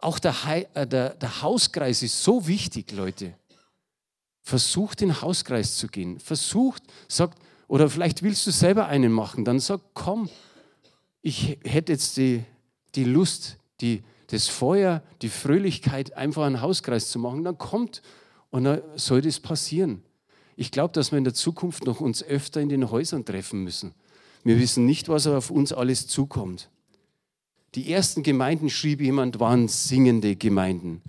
Auch 0.00 0.18
der, 0.18 0.34
äh, 0.74 0.86
der, 0.86 1.14
der 1.14 1.42
Hauskreis 1.42 2.02
ist 2.02 2.22
so 2.22 2.46
wichtig, 2.46 2.92
Leute. 2.92 3.34
Versucht, 4.42 5.02
in 5.02 5.08
den 5.08 5.20
Hauskreis 5.20 5.76
zu 5.76 5.88
gehen. 5.88 6.18
Versucht, 6.20 6.82
sagt, 7.08 7.38
oder 7.66 7.90
vielleicht 7.90 8.22
willst 8.22 8.46
du 8.46 8.50
selber 8.50 8.86
einen 8.86 9.12
machen, 9.12 9.44
dann 9.44 9.60
sag, 9.60 9.80
komm, 9.92 10.30
ich 11.20 11.58
hätte 11.64 11.92
jetzt 11.92 12.16
die, 12.16 12.44
die 12.94 13.04
Lust, 13.04 13.58
die, 13.80 14.02
das 14.28 14.48
Feuer, 14.48 15.02
die 15.20 15.28
Fröhlichkeit, 15.28 16.16
einfach 16.16 16.44
einen 16.44 16.62
Hauskreis 16.62 17.10
zu 17.10 17.18
machen. 17.18 17.44
Dann 17.44 17.58
kommt 17.58 18.02
und 18.50 18.64
dann 18.64 18.80
soll 18.96 19.20
das 19.20 19.40
passieren. 19.40 20.02
Ich 20.60 20.72
glaube, 20.72 20.92
dass 20.92 21.12
wir 21.12 21.18
in 21.18 21.24
der 21.24 21.34
Zukunft 21.34 21.86
noch 21.86 22.00
uns 22.00 22.20
öfter 22.20 22.60
in 22.60 22.68
den 22.68 22.90
Häusern 22.90 23.24
treffen 23.24 23.62
müssen. 23.62 23.94
Wir 24.42 24.58
wissen 24.58 24.86
nicht, 24.86 25.08
was 25.08 25.28
auf 25.28 25.52
uns 25.52 25.72
alles 25.72 26.08
zukommt. 26.08 26.68
Die 27.76 27.92
ersten 27.92 28.24
Gemeinden, 28.24 28.68
schrieb 28.68 29.00
jemand, 29.00 29.38
waren 29.38 29.68
singende 29.68 30.34
Gemeinden. 30.34 31.00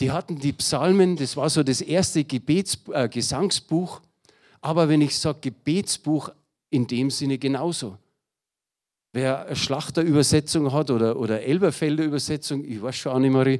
Die 0.00 0.10
hatten 0.10 0.38
die 0.38 0.54
Psalmen, 0.54 1.16
das 1.16 1.36
war 1.36 1.50
so 1.50 1.62
das 1.62 1.82
erste 1.82 2.24
Gebets, 2.24 2.78
äh, 2.90 3.10
Gesangsbuch. 3.10 4.00
Aber 4.62 4.88
wenn 4.88 5.02
ich 5.02 5.18
sage 5.18 5.40
Gebetsbuch, 5.42 6.30
in 6.70 6.86
dem 6.86 7.10
Sinne 7.10 7.36
genauso. 7.36 7.98
Wer 9.12 9.54
Schlachterübersetzung 9.54 10.72
hat 10.72 10.90
oder, 10.90 11.18
oder 11.18 11.42
Elberfelder 11.42 12.04
Übersetzung, 12.04 12.64
ich 12.64 12.80
weiß 12.80 12.96
schon 12.96 13.12
auch 13.12 13.18
nicht 13.18 13.32
mehr, 13.32 13.58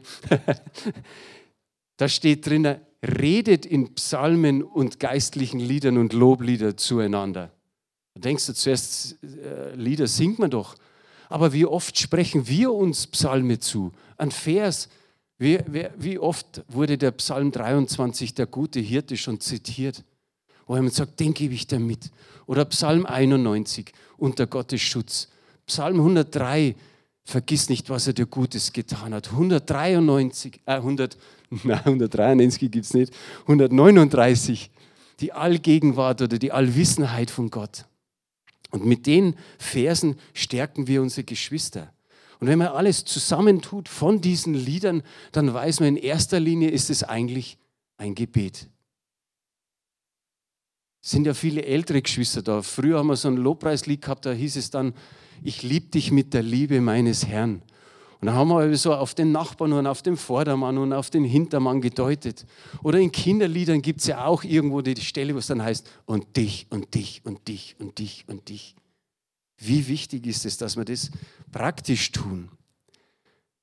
da 1.98 2.08
steht 2.08 2.46
drin, 2.46 2.76
redet 3.02 3.66
in 3.66 3.94
Psalmen 3.94 4.62
und 4.62 4.98
geistlichen 4.98 5.60
Liedern 5.60 5.98
und 5.98 6.12
Loblieder 6.12 6.76
zueinander. 6.76 7.50
Da 8.14 8.20
denkst 8.20 8.46
du 8.46 8.54
zuerst, 8.54 9.22
äh, 9.22 9.74
Lieder 9.74 10.06
singt 10.06 10.38
man 10.38 10.50
doch. 10.50 10.76
Aber 11.28 11.52
wie 11.52 11.66
oft 11.66 11.98
sprechen 11.98 12.48
wir 12.48 12.72
uns 12.72 13.06
Psalme 13.08 13.58
zu? 13.58 13.92
Ein 14.16 14.30
Vers. 14.30 14.88
Wie, 15.38 15.58
wie 15.96 16.18
oft 16.18 16.64
wurde 16.68 16.98
der 16.98 17.12
Psalm 17.12 17.52
23, 17.52 18.34
der 18.34 18.46
gute 18.46 18.80
Hirte, 18.80 19.16
schon 19.16 19.40
zitiert? 19.40 20.04
Wo 20.66 20.74
er 20.74 20.90
sagt, 20.90 21.20
den 21.20 21.34
gebe 21.34 21.54
ich 21.54 21.66
dir 21.66 21.78
mit. 21.78 22.10
Oder 22.46 22.64
Psalm 22.64 23.06
91, 23.06 23.92
unter 24.16 24.46
Gottes 24.46 24.80
Schutz. 24.80 25.28
Psalm 25.66 25.96
103, 25.96 26.74
vergiss 27.24 27.68
nicht, 27.68 27.90
was 27.90 28.06
er 28.06 28.14
dir 28.14 28.26
Gutes 28.26 28.72
getan 28.72 29.14
hat. 29.14 29.30
193, 29.30 30.60
äh, 30.64 30.74
100, 30.74 31.18
nein, 31.64 31.80
193 31.84 32.70
gibt 32.70 32.84
es 32.84 32.94
nicht. 32.94 33.12
139, 33.42 34.70
die 35.20 35.32
Allgegenwart 35.32 36.22
oder 36.22 36.38
die 36.38 36.52
Allwissenheit 36.52 37.30
von 37.30 37.50
Gott. 37.50 37.86
Und 38.70 38.84
mit 38.84 39.06
den 39.06 39.34
Versen 39.58 40.16
stärken 40.34 40.86
wir 40.86 41.00
unsere 41.02 41.24
Geschwister. 41.24 41.92
Und 42.40 42.46
wenn 42.46 42.58
man 42.58 42.68
alles 42.68 43.04
zusammentut 43.04 43.88
von 43.88 44.20
diesen 44.20 44.54
Liedern, 44.54 45.02
dann 45.32 45.52
weiß 45.52 45.80
man, 45.80 45.90
in 45.90 45.96
erster 45.96 46.38
Linie 46.38 46.70
ist 46.70 46.90
es 46.90 47.02
eigentlich 47.02 47.58
ein 47.96 48.14
Gebet. 48.14 48.68
Es 51.02 51.10
sind 51.10 51.26
ja 51.26 51.34
viele 51.34 51.64
ältere 51.64 52.02
Geschwister 52.02 52.42
da. 52.42 52.62
Früher 52.62 52.98
haben 52.98 53.08
wir 53.08 53.16
so 53.16 53.28
ein 53.28 53.36
Lobpreislied 53.36 54.02
gehabt, 54.02 54.26
da 54.26 54.32
hieß 54.32 54.56
es 54.56 54.70
dann, 54.70 54.94
ich 55.42 55.62
liebe 55.62 55.86
dich 55.86 56.10
mit 56.10 56.34
der 56.34 56.42
Liebe 56.42 56.80
meines 56.80 57.26
Herrn. 57.26 57.62
Und 58.20 58.26
dann 58.26 58.34
haben 58.34 58.48
wir 58.48 58.76
so 58.76 58.94
auf 58.94 59.14
den 59.14 59.30
Nachbarn 59.30 59.72
und 59.72 59.86
auf 59.86 60.02
den 60.02 60.16
Vordermann 60.16 60.76
und 60.78 60.92
auf 60.92 61.08
den 61.08 61.24
Hintermann 61.24 61.80
gedeutet. 61.80 62.46
Oder 62.82 62.98
in 62.98 63.12
Kinderliedern 63.12 63.80
gibt 63.80 64.00
es 64.00 64.08
ja 64.08 64.24
auch 64.24 64.42
irgendwo 64.42 64.80
die 64.80 64.96
Stelle, 64.96 65.34
wo 65.34 65.38
es 65.38 65.46
dann 65.46 65.62
heißt, 65.62 65.88
und 66.04 66.36
dich 66.36 66.66
und 66.70 66.94
dich 66.94 67.22
und 67.24 67.46
dich 67.46 67.76
und 67.78 67.98
dich 67.98 68.24
und 68.26 68.48
dich. 68.48 68.74
Wie 69.56 69.86
wichtig 69.86 70.26
ist 70.26 70.46
es, 70.46 70.56
dass 70.56 70.76
wir 70.76 70.84
das 70.84 71.10
praktisch 71.52 72.10
tun? 72.10 72.48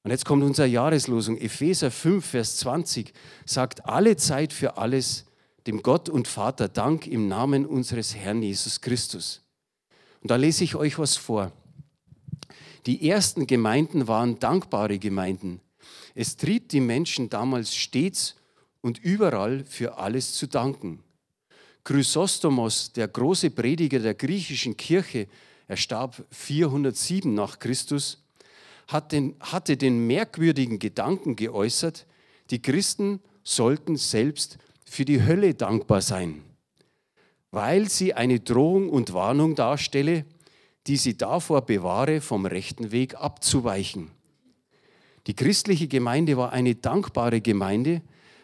Und 0.04 0.12
jetzt 0.12 0.26
kommt 0.26 0.44
unsere 0.44 0.68
Jahreslosung. 0.68 1.38
Epheser 1.38 1.92
5, 1.92 2.24
Vers 2.24 2.58
20 2.58 3.12
sagt, 3.46 3.86
alle 3.86 4.16
Zeit 4.16 4.54
für 4.54 4.78
alles 4.78 5.26
dem 5.68 5.82
Gott 5.82 6.10
und 6.10 6.28
Vater 6.28 6.70
Dank 6.70 7.08
im 7.08 7.28
Namen 7.28 7.66
unseres 7.66 8.16
Herrn 8.16 8.42
Jesus 8.42 8.82
Christus. 8.82 9.42
Und 10.22 10.32
da 10.32 10.36
lese 10.36 10.64
ich 10.64 10.76
euch 10.76 11.00
was 11.00 11.18
vor. 11.18 11.52
Die 12.86 13.10
ersten 13.10 13.48
Gemeinden 13.48 14.08
waren 14.08 14.40
dankbare 14.40 15.00
Gemeinden. 15.00 15.62
Es 16.14 16.38
trieb 16.38 16.70
die 16.70 16.80
Menschen 16.80 17.30
damals 17.30 17.76
stets 17.76 18.36
und 18.82 19.00
überall 19.00 19.64
für 19.66 19.98
alles 19.98 20.34
zu 20.34 20.48
danken. 20.48 21.04
Chrysostomos, 21.84 22.94
der 22.94 23.08
große 23.08 23.52
Prediger 23.52 24.00
der 24.00 24.14
griechischen 24.14 24.78
Kirche, 24.78 25.28
er 25.68 25.78
starb 25.78 26.24
407 26.32 27.34
nach 27.34 27.60
Christus, 27.60 28.24
hatte 28.88 29.78
den 29.78 30.06
merkwürdigen 30.06 30.78
Gedanken 30.80 31.36
geäußert, 31.36 32.06
die 32.52 32.62
Christen 32.62 33.20
sollten 33.44 33.96
selbst 33.96 34.58
für 34.86 35.06
die 35.06 35.24
Hölle 35.24 35.56
dankbar 35.56 36.02
sein, 36.02 36.44
weil 37.50 37.90
sie 37.90 38.14
eine 38.14 38.40
Drohung 38.40 38.90
und 38.90 39.14
Warnung 39.14 39.56
darstelle, 39.56 40.26
die 40.88 40.98
sie 40.98 41.18
davor 41.18 41.62
bewahre, 41.62 42.22
vom 42.22 42.46
rechten 42.46 42.92
Weg 42.92 43.16
abzuweichen. 43.16 44.12
Die 45.28 45.36
christliche 45.36 45.88
Gemeinde 45.88 46.38
war 46.38 46.52
eine 46.52 46.76
dankbare 46.76 47.42
Gemeinde, 47.42 48.02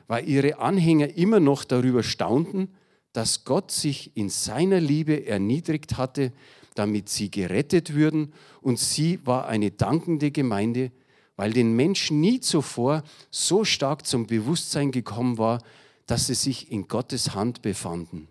weil 0.08 0.28
ihre 0.28 0.60
Anhänger 0.60 1.16
immer 1.16 1.40
noch 1.40 1.64
darüber 1.64 2.04
staunten, 2.04 2.70
dass 3.14 3.44
Gott 3.46 3.72
sich 3.72 4.16
in 4.16 4.30
seiner 4.30 4.80
Liebe 4.80 5.26
erniedrigt 5.26 5.98
hatte, 5.98 6.32
damit 6.76 7.10
sie 7.10 7.30
gerettet 7.30 7.94
würden. 7.94 8.34
Und 8.62 8.80
sie 8.80 9.20
war 9.26 9.48
eine 9.48 9.72
dankende 9.72 10.32
Gemeinde, 10.32 10.92
weil 11.36 11.54
den 11.54 11.76
Menschen 11.76 12.22
nie 12.22 12.40
zuvor 12.40 13.04
so 13.30 13.64
stark 13.64 14.06
zum 14.06 14.28
Bewusstsein 14.28 14.92
gekommen 14.92 15.38
war, 15.38 15.62
dass 16.08 16.28
sie 16.28 16.36
sich 16.36 16.72
in 16.72 16.88
Gottes 16.88 17.36
Hand 17.36 17.62
befanden. 17.62 18.28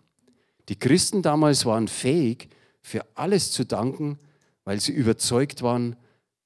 Die 0.68 0.78
Christen 0.78 1.22
damals 1.22 1.66
waren 1.66 1.88
fähig, 1.88 2.48
für 2.82 3.04
alles 3.14 3.52
zu 3.52 3.64
danken, 3.64 4.18
weil 4.64 4.80
sie 4.80 4.92
überzeugt 4.92 5.62
waren, 5.62 5.96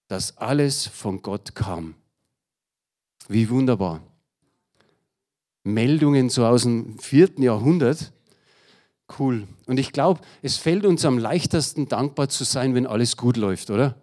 dass 0.08 0.36
alles 0.38 0.86
von 0.86 1.22
Gott 1.22 1.54
kam. 1.54 1.94
Wie 3.28 3.48
wunderbar. 3.48 4.02
Meldungen 5.62 6.28
so 6.28 6.44
aus 6.44 6.62
dem 6.62 6.98
vierten 6.98 7.42
Jahrhundert. 7.42 8.12
Cool. 9.18 9.46
Und 9.66 9.78
ich 9.78 9.92
glaube, 9.92 10.20
es 10.42 10.56
fällt 10.56 10.84
uns 10.84 11.04
am 11.04 11.18
leichtesten 11.18 11.88
dankbar 11.88 12.28
zu 12.28 12.44
sein, 12.44 12.74
wenn 12.74 12.86
alles 12.86 13.16
gut 13.16 13.36
läuft, 13.36 13.70
oder? 13.70 13.96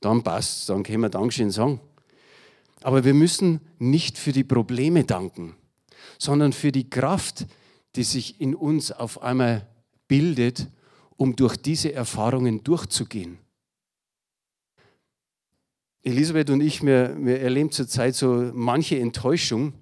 Dann 0.00 0.22
passt, 0.22 0.68
dann 0.68 0.82
können 0.82 1.02
wir 1.02 1.08
Dankeschön 1.08 1.50
sagen. 1.50 1.80
Aber 2.82 3.04
wir 3.04 3.14
müssen 3.14 3.60
nicht 3.78 4.18
für 4.18 4.32
die 4.32 4.44
Probleme 4.44 5.04
danken, 5.04 5.56
sondern 6.18 6.52
für 6.52 6.70
die 6.70 6.88
Kraft, 6.88 7.46
die 7.96 8.04
sich 8.04 8.40
in 8.40 8.54
uns 8.54 8.92
auf 8.92 9.22
einmal 9.22 9.66
bildet, 10.06 10.68
um 11.16 11.36
durch 11.36 11.56
diese 11.56 11.92
Erfahrungen 11.92 12.62
durchzugehen. 12.62 13.38
Elisabeth 16.02 16.50
und 16.50 16.60
ich, 16.60 16.82
wir, 16.82 17.16
wir 17.18 17.40
erleben 17.40 17.72
zurzeit 17.72 18.14
so 18.14 18.50
manche 18.54 18.98
Enttäuschung. 18.98 19.72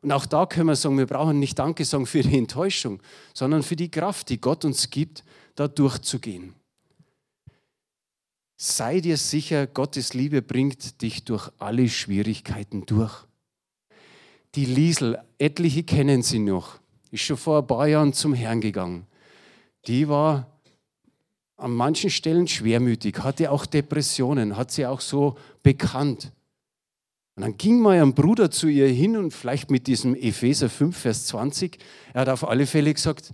Und 0.00 0.10
auch 0.10 0.26
da 0.26 0.46
können 0.46 0.66
wir 0.66 0.76
sagen, 0.76 0.98
wir 0.98 1.06
brauchen 1.06 1.38
nicht 1.38 1.56
Danke 1.56 1.84
sagen 1.84 2.06
für 2.06 2.22
die 2.22 2.36
Enttäuschung, 2.36 3.00
sondern 3.32 3.62
für 3.62 3.76
die 3.76 3.90
Kraft, 3.90 4.28
die 4.28 4.40
Gott 4.40 4.64
uns 4.64 4.90
gibt, 4.90 5.22
da 5.54 5.68
durchzugehen. 5.68 6.54
Sei 8.56 9.00
dir 9.00 9.16
sicher, 9.16 9.66
Gottes 9.66 10.14
Liebe 10.14 10.42
bringt 10.42 11.00
dich 11.02 11.24
durch 11.24 11.50
alle 11.58 11.88
Schwierigkeiten 11.88 12.84
durch. 12.86 13.26
Die 14.54 14.66
Liesel, 14.66 15.18
etliche 15.38 15.84
kennen 15.84 16.22
sie 16.22 16.38
noch, 16.38 16.78
ist 17.10 17.22
schon 17.22 17.36
vor 17.36 17.60
ein 17.60 17.66
paar 17.66 17.86
Jahren 17.86 18.12
zum 18.12 18.34
Herrn 18.34 18.60
gegangen. 18.60 19.06
Die 19.86 20.08
war 20.08 20.51
an 21.62 21.72
manchen 21.72 22.10
Stellen 22.10 22.48
schwermütig, 22.48 23.18
hatte 23.20 23.50
auch 23.50 23.66
Depressionen, 23.66 24.56
hat 24.56 24.70
sie 24.70 24.86
auch 24.86 25.00
so 25.00 25.36
bekannt. 25.62 26.32
Und 27.34 27.42
dann 27.42 27.56
ging 27.56 27.80
mal 27.80 28.02
ein 28.02 28.14
Bruder 28.14 28.50
zu 28.50 28.68
ihr 28.68 28.88
hin 28.88 29.16
und 29.16 29.32
vielleicht 29.32 29.70
mit 29.70 29.86
diesem 29.86 30.14
Epheser 30.14 30.68
5, 30.68 30.96
Vers 30.96 31.26
20, 31.26 31.78
er 32.12 32.22
hat 32.22 32.28
auf 32.28 32.46
alle 32.46 32.66
Fälle 32.66 32.92
gesagt, 32.92 33.32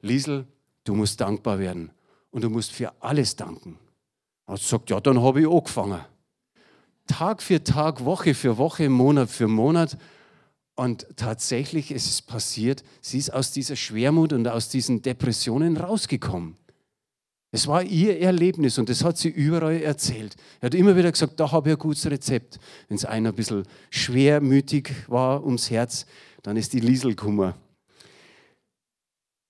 Liesel, 0.00 0.46
du 0.84 0.94
musst 0.94 1.20
dankbar 1.20 1.58
werden 1.58 1.92
und 2.30 2.42
du 2.42 2.50
musst 2.50 2.72
für 2.72 2.92
alles 3.00 3.36
danken. 3.36 3.78
Er 4.46 4.54
hat 4.54 4.60
gesagt, 4.60 4.90
ja, 4.90 5.00
dann 5.00 5.22
habe 5.22 5.42
ich 5.42 5.48
angefangen. 5.48 6.00
Tag 7.06 7.42
für 7.42 7.62
Tag, 7.62 8.04
Woche 8.04 8.34
für 8.34 8.58
Woche, 8.58 8.88
Monat 8.88 9.30
für 9.30 9.48
Monat. 9.48 9.98
Und 10.74 11.06
tatsächlich 11.16 11.90
ist 11.90 12.06
es 12.06 12.22
passiert, 12.22 12.84
sie 13.00 13.18
ist 13.18 13.32
aus 13.32 13.52
dieser 13.52 13.76
Schwermut 13.76 14.32
und 14.32 14.46
aus 14.46 14.68
diesen 14.68 15.02
Depressionen 15.02 15.76
rausgekommen. 15.76 16.56
Es 17.50 17.66
war 17.66 17.82
ihr 17.82 18.20
Erlebnis 18.20 18.76
und 18.78 18.90
das 18.90 19.04
hat 19.04 19.16
sie 19.16 19.30
überall 19.30 19.80
erzählt. 19.80 20.36
Er 20.60 20.66
hat 20.66 20.74
immer 20.74 20.96
wieder 20.96 21.10
gesagt, 21.10 21.40
da 21.40 21.50
habe 21.50 21.70
ich 21.70 21.76
ein 21.76 21.78
gutes 21.78 22.10
Rezept. 22.10 22.58
Wenn 22.88 22.96
es 22.96 23.06
einer 23.06 23.30
ein 23.30 23.34
bisschen 23.34 23.64
schwermütig 23.90 24.90
war 25.06 25.44
ums 25.44 25.70
Herz, 25.70 26.04
dann 26.42 26.56
ist 26.56 26.74
die 26.74 26.80
Lieselkummer. 26.80 27.56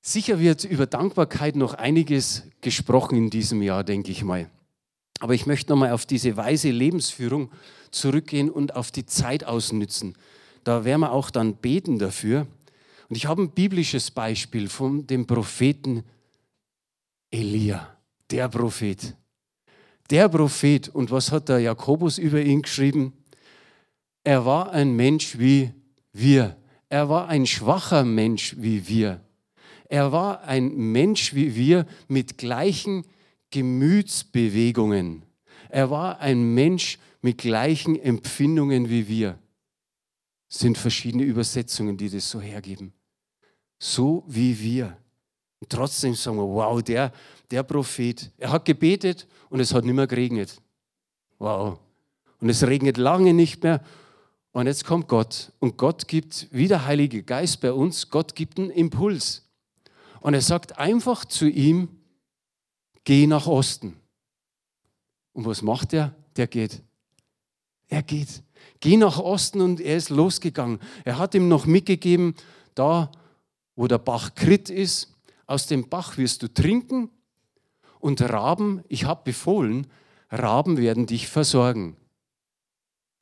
Sicher 0.00 0.38
wird 0.38 0.64
über 0.64 0.86
Dankbarkeit 0.86 1.56
noch 1.56 1.74
einiges 1.74 2.44
gesprochen 2.60 3.18
in 3.18 3.30
diesem 3.30 3.62
Jahr, 3.62 3.82
denke 3.82 4.12
ich 4.12 4.22
mal. 4.22 4.48
Aber 5.20 5.34
ich 5.34 5.46
möchte 5.46 5.70
nochmal 5.70 5.90
auf 5.90 6.06
diese 6.06 6.36
weise 6.36 6.70
Lebensführung 6.70 7.50
zurückgehen 7.90 8.48
und 8.48 8.76
auf 8.76 8.92
die 8.92 9.06
Zeit 9.06 9.42
ausnützen. 9.44 10.16
Da 10.62 10.84
werden 10.84 11.00
wir 11.00 11.12
auch 11.12 11.30
dann 11.30 11.56
beten 11.56 11.98
dafür. 11.98 12.46
Und 13.08 13.16
ich 13.16 13.26
habe 13.26 13.42
ein 13.42 13.50
biblisches 13.50 14.12
Beispiel 14.12 14.68
von 14.68 15.06
dem 15.06 15.26
Propheten 15.26 16.04
Elia, 17.30 17.96
der 18.30 18.48
Prophet. 18.48 19.14
Der 20.10 20.28
Prophet. 20.28 20.88
Und 20.88 21.10
was 21.10 21.30
hat 21.30 21.48
der 21.48 21.60
Jakobus 21.60 22.18
über 22.18 22.40
ihn 22.40 22.62
geschrieben? 22.62 23.12
Er 24.24 24.44
war 24.44 24.72
ein 24.72 24.96
Mensch 24.96 25.38
wie 25.38 25.70
wir. 26.12 26.56
Er 26.88 27.08
war 27.08 27.28
ein 27.28 27.46
schwacher 27.46 28.04
Mensch 28.04 28.56
wie 28.58 28.88
wir. 28.88 29.20
Er 29.88 30.12
war 30.12 30.42
ein 30.42 30.74
Mensch 30.74 31.34
wie 31.34 31.54
wir 31.54 31.86
mit 32.08 32.38
gleichen 32.38 33.04
Gemütsbewegungen. 33.50 35.22
Er 35.70 35.90
war 35.90 36.20
ein 36.20 36.54
Mensch 36.54 36.98
mit 37.20 37.38
gleichen 37.38 37.98
Empfindungen 37.98 38.88
wie 38.88 39.08
wir. 39.08 39.38
Es 40.50 40.60
sind 40.60 40.78
verschiedene 40.78 41.24
Übersetzungen, 41.24 41.96
die 41.96 42.08
das 42.08 42.28
so 42.30 42.40
hergeben. 42.40 42.92
So 43.78 44.24
wie 44.26 44.58
wir. 44.60 44.96
Und 45.60 45.70
trotzdem 45.70 46.14
sagen 46.14 46.36
wir, 46.36 46.44
wow, 46.44 46.82
der, 46.82 47.12
der 47.50 47.62
Prophet, 47.62 48.30
er 48.38 48.52
hat 48.52 48.64
gebetet 48.64 49.26
und 49.50 49.60
es 49.60 49.74
hat 49.74 49.84
nicht 49.84 49.94
mehr 49.94 50.06
geregnet. 50.06 50.60
Wow. 51.38 51.78
Und 52.40 52.48
es 52.48 52.66
regnet 52.66 52.96
lange 52.96 53.34
nicht 53.34 53.62
mehr. 53.62 53.82
Und 54.52 54.66
jetzt 54.66 54.84
kommt 54.84 55.08
Gott. 55.08 55.52
Und 55.58 55.76
Gott 55.76 56.08
gibt, 56.08 56.48
wie 56.50 56.68
der 56.68 56.84
Heilige 56.86 57.22
Geist 57.22 57.60
bei 57.60 57.72
uns, 57.72 58.10
Gott 58.10 58.34
gibt 58.34 58.58
einen 58.58 58.70
Impuls. 58.70 59.48
Und 60.20 60.34
er 60.34 60.42
sagt 60.42 60.78
einfach 60.78 61.24
zu 61.24 61.48
ihm, 61.48 61.88
geh 63.04 63.26
nach 63.26 63.46
Osten. 63.46 63.96
Und 65.32 65.46
was 65.46 65.62
macht 65.62 65.92
er? 65.92 66.14
Der 66.36 66.46
geht. 66.46 66.82
Er 67.88 68.02
geht. 68.02 68.42
Geh 68.80 68.96
nach 68.96 69.18
Osten 69.18 69.60
und 69.60 69.80
er 69.80 69.96
ist 69.96 70.10
losgegangen. 70.10 70.78
Er 71.04 71.18
hat 71.18 71.34
ihm 71.34 71.48
noch 71.48 71.66
mitgegeben, 71.66 72.34
da 72.74 73.10
wo 73.76 73.86
der 73.86 73.98
Bach 73.98 74.34
Krit 74.34 74.70
ist, 74.70 75.14
aus 75.48 75.66
dem 75.66 75.88
Bach 75.88 76.16
wirst 76.18 76.42
du 76.44 76.52
trinken 76.52 77.10
und 77.98 78.20
Raben, 78.22 78.84
ich 78.88 79.04
habe 79.04 79.22
befohlen, 79.24 79.88
Raben 80.30 80.76
werden 80.76 81.06
dich 81.06 81.26
versorgen. 81.26 81.96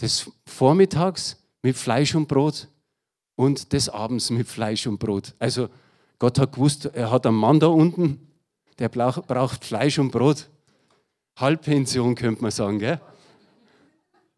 Des 0.00 0.30
Vormittags 0.44 1.42
mit 1.62 1.76
Fleisch 1.76 2.14
und 2.14 2.28
Brot 2.28 2.68
und 3.36 3.72
des 3.72 3.88
Abends 3.88 4.28
mit 4.30 4.46
Fleisch 4.46 4.86
und 4.86 4.98
Brot. 4.98 5.34
Also 5.38 5.68
Gott 6.18 6.38
hat 6.38 6.52
gewusst, 6.52 6.86
er 6.86 7.10
hat 7.10 7.26
einen 7.26 7.36
Mann 7.36 7.60
da 7.60 7.68
unten, 7.68 8.20
der 8.78 8.88
braucht 8.88 9.64
Fleisch 9.64 9.98
und 9.98 10.10
Brot. 10.10 10.50
Halbpension 11.36 12.14
könnte 12.14 12.42
man 12.42 12.50
sagen, 12.50 12.78
gell? 12.78 13.00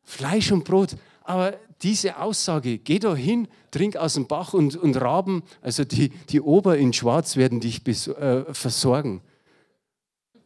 Fleisch 0.03 0.53
und 0.53 0.65
Brot. 0.65 0.97
Aber 1.23 1.57
diese 1.83 2.19
Aussage, 2.19 2.79
geh 2.79 2.99
da 2.99 3.15
hin, 3.15 3.49
trink 3.71 3.97
aus 3.97 4.15
dem 4.15 4.27
Bach 4.27 4.53
und, 4.53 4.77
und 4.77 4.97
Raben, 5.01 5.43
also 5.63 5.85
die, 5.85 6.11
die 6.29 6.41
Ober 6.41 6.77
in 6.77 6.93
Schwarz 6.93 7.37
werden 7.37 7.61
dich 7.61 7.85
bis, 7.85 8.09
äh, 8.09 8.45
versorgen. 8.53 9.21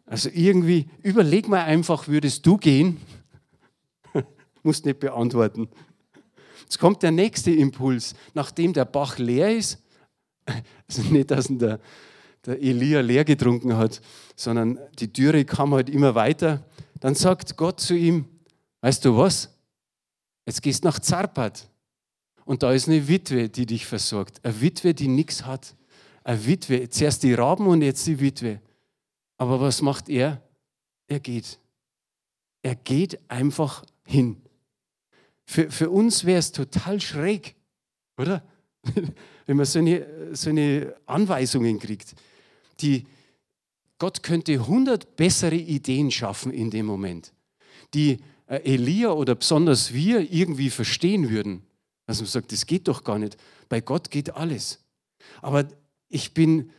Also 0.05 0.29
irgendwie, 0.33 0.88
überleg 1.03 1.49
mal 1.49 1.62
einfach, 1.64 2.09
würdest 2.09 2.45
du 2.45 2.59
gehen? 2.59 3.01
Musst 4.62 4.85
nicht 4.85 5.01
beantworten. 5.01 5.68
Jetzt 6.64 6.79
kommt 6.79 7.03
der 7.03 7.12
nächste 7.12 7.51
Impuls, 7.51 8.14
nachdem 8.35 8.73
der 8.73 8.85
Bach 8.85 9.18
leer 9.18 9.57
ist, 9.57 9.79
also 10.88 11.03
nicht, 11.11 11.31
dass 11.31 11.47
der, 11.49 11.81
der 12.45 12.61
Elia 12.61 13.01
leer 13.01 13.25
getrunken 13.25 13.77
hat, 13.77 14.01
sondern 14.37 14.79
die 14.99 15.12
Dürre 15.12 15.45
kam 15.45 15.73
halt 15.73 15.88
immer 15.88 16.14
weiter, 16.14 16.64
dann 17.01 17.14
sagt 17.14 17.57
Gott 17.57 17.81
zu 17.81 17.95
ihm, 17.95 18.27
weißt 18.81 19.05
du 19.05 19.16
was, 19.16 19.51
Jetzt 20.46 20.62
gehst 20.62 20.85
du 20.85 20.88
nach 20.88 20.98
Zarpat 20.98 21.68
und 22.44 22.62
da 22.62 22.72
ist 22.72 22.88
eine 22.88 23.07
Witwe, 23.09 23.48
die 23.48 23.66
dich 23.66 23.87
versorgt. 23.87 24.44
Eine 24.44 24.61
Witwe, 24.61 24.94
die 24.94 25.09
nichts 25.09 25.44
hat. 25.44 25.74
Eine 26.24 26.44
Witwe, 26.46 26.88
zuerst 26.88 27.22
die 27.22 27.35
Raben 27.35 27.66
und 27.66 27.83
jetzt 27.83 28.07
die 28.07 28.20
Witwe. 28.20 28.61
Aber 29.38 29.61
was 29.61 29.83
macht 29.83 30.09
er? 30.09 30.42
Er 31.07 31.20
geht. 31.20 31.59
Er 32.62 32.74
geht 32.76 33.18
einfach 33.28 33.85
hin. 34.05 34.40
Für, 35.44 35.70
für 35.70 35.90
uns 35.90 36.24
wäre 36.24 36.38
es 36.38 36.52
total 36.52 37.00
schräg, 37.00 37.57
oder? 38.16 38.42
Wenn 39.46 39.57
man 39.57 39.66
so 39.66 39.78
eine, 39.78 40.35
so 40.35 40.50
eine 40.50 40.94
Anweisungen 41.07 41.78
kriegt. 41.78 42.14
Die, 42.81 43.07
Gott 43.98 44.22
könnte 44.22 44.52
100 44.52 45.16
bessere 45.16 45.55
Ideen 45.55 46.11
schaffen 46.11 46.52
in 46.52 46.70
dem 46.70 46.87
Moment, 46.87 47.33
die 47.94 48.18
Elia 48.57 49.12
oder 49.12 49.35
besonders 49.35 49.93
wir 49.93 50.33
irgendwie 50.33 50.71
verstehen 50.71 51.31
würden. 51.31 51.62
Also 52.07 52.23
man 52.23 52.31
sagt, 52.31 52.53
das 52.53 52.67
geht 52.67 52.88
doch 52.88 53.05
gar 53.05 53.19
nicht. 53.19 53.37
Bei 53.69 53.81
Gott 53.81 54.11
geht 54.11 54.35
alles. 54.35 54.81
Aber 55.41 55.67
ich 56.09 56.35
bin 56.35 56.71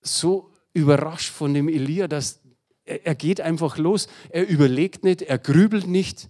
so 0.00 0.50
überrascht 0.72 1.30
von 1.30 1.54
dem 1.54 1.68
Elia, 1.68 2.08
dass 2.08 2.40
er 2.84 3.14
geht 3.14 3.40
einfach 3.40 3.78
los. 3.78 4.06
Er 4.30 4.48
überlegt 4.48 5.04
nicht, 5.04 5.22
er 5.22 5.38
grübelt 5.38 5.86
nicht. 5.86 6.28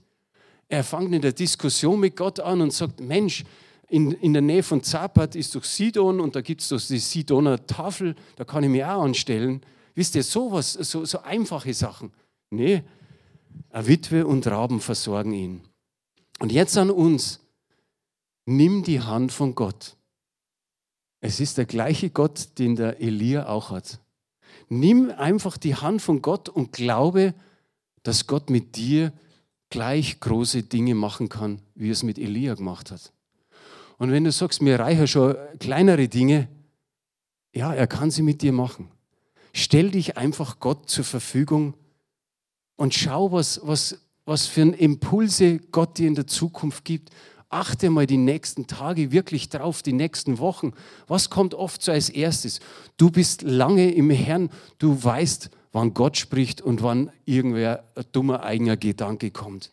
Er 0.68 0.82
fängt 0.82 1.14
in 1.14 1.22
der 1.22 1.32
Diskussion 1.32 2.00
mit 2.00 2.16
Gott 2.16 2.40
an 2.40 2.60
und 2.60 2.72
sagt, 2.72 3.00
Mensch, 3.00 3.44
in, 3.88 4.12
in 4.12 4.32
der 4.32 4.42
Nähe 4.42 4.62
von 4.62 4.82
Zapat 4.82 5.36
ist 5.36 5.54
doch 5.54 5.62
Sidon 5.62 6.20
und 6.20 6.34
da 6.34 6.40
gibt 6.40 6.60
es 6.60 6.68
doch 6.68 6.80
die 6.80 6.98
Sidoner 6.98 7.66
Tafel, 7.66 8.16
da 8.34 8.44
kann 8.44 8.64
ich 8.64 8.70
mich 8.70 8.84
auch 8.84 9.02
anstellen. 9.02 9.60
Wisst 9.94 10.16
ihr, 10.16 10.22
sowas, 10.22 10.72
so, 10.72 11.04
so 11.04 11.20
einfache 11.22 11.72
Sachen. 11.72 12.12
Nee, 12.50 12.82
Witwe 13.72 14.26
und 14.26 14.46
Raben 14.46 14.80
versorgen 14.80 15.32
ihn. 15.32 15.60
Und 16.38 16.52
jetzt 16.52 16.76
an 16.76 16.90
uns, 16.90 17.40
nimm 18.44 18.82
die 18.82 19.00
Hand 19.00 19.32
von 19.32 19.54
Gott. 19.54 19.96
Es 21.20 21.40
ist 21.40 21.58
der 21.58 21.64
gleiche 21.64 22.10
Gott, 22.10 22.58
den 22.58 22.76
der 22.76 23.00
Elia 23.00 23.48
auch 23.48 23.70
hat. 23.70 24.00
Nimm 24.68 25.10
einfach 25.10 25.56
die 25.56 25.74
Hand 25.74 26.02
von 26.02 26.22
Gott 26.22 26.48
und 26.48 26.72
glaube, 26.72 27.34
dass 28.02 28.26
Gott 28.26 28.50
mit 28.50 28.76
dir 28.76 29.12
gleich 29.70 30.20
große 30.20 30.62
Dinge 30.62 30.94
machen 30.94 31.28
kann, 31.28 31.60
wie 31.74 31.88
er 31.88 31.92
es 31.92 32.02
mit 32.02 32.18
Elia 32.18 32.54
gemacht 32.54 32.90
hat. 32.90 33.12
Und 33.98 34.10
wenn 34.10 34.24
du 34.24 34.32
sagst, 34.32 34.62
mir 34.62 34.78
reichen 34.78 35.08
schon 35.08 35.36
kleinere 35.58 36.08
Dinge, 36.08 36.48
ja, 37.54 37.72
er 37.74 37.86
kann 37.86 38.10
sie 38.10 38.22
mit 38.22 38.42
dir 38.42 38.52
machen. 38.52 38.90
Stell 39.54 39.90
dich 39.90 40.18
einfach 40.18 40.60
Gott 40.60 40.90
zur 40.90 41.04
Verfügung 41.04 41.74
und 42.76 42.94
schau, 42.94 43.32
was, 43.32 43.60
was, 43.62 43.98
was 44.24 44.46
für 44.46 44.62
Impulse 44.62 45.58
Gott 45.58 45.98
dir 45.98 46.06
in 46.06 46.14
der 46.14 46.26
Zukunft 46.26 46.84
gibt. 46.84 47.10
Achte 47.48 47.90
mal 47.90 48.06
die 48.06 48.16
nächsten 48.16 48.66
Tage 48.66 49.12
wirklich 49.12 49.48
drauf, 49.48 49.82
die 49.82 49.92
nächsten 49.92 50.38
Wochen. 50.38 50.72
Was 51.06 51.30
kommt 51.30 51.54
oft 51.54 51.80
so 51.80 51.92
als 51.92 52.08
erstes? 52.08 52.60
Du 52.96 53.10
bist 53.10 53.42
lange 53.42 53.92
im 53.92 54.10
Herrn, 54.10 54.50
du 54.78 55.02
weißt, 55.02 55.50
wann 55.72 55.94
Gott 55.94 56.16
spricht 56.16 56.60
und 56.60 56.82
wann 56.82 57.10
irgendwer 57.24 57.84
ein 57.94 58.04
dummer 58.12 58.42
eigener 58.42 58.76
Gedanke 58.76 59.30
kommt. 59.30 59.72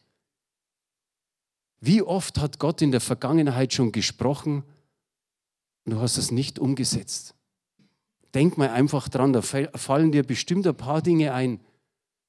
Wie 1.80 2.02
oft 2.02 2.40
hat 2.40 2.60
Gott 2.60 2.82
in 2.82 2.92
der 2.92 3.02
Vergangenheit 3.02 3.74
schon 3.74 3.92
gesprochen 3.92 4.64
und 5.86 5.94
du 5.94 6.00
hast 6.00 6.18
es 6.18 6.32
nicht 6.32 6.60
umgesetzt? 6.60 7.36
Denk 8.34 8.58
mal 8.58 8.70
einfach 8.70 9.10
dran, 9.10 9.34
da 9.34 9.42
fallen 9.42 10.12
dir 10.12 10.24
bestimmt 10.24 10.66
ein 10.66 10.78
paar 10.78 11.02
Dinge 11.02 11.34
ein. 11.34 11.60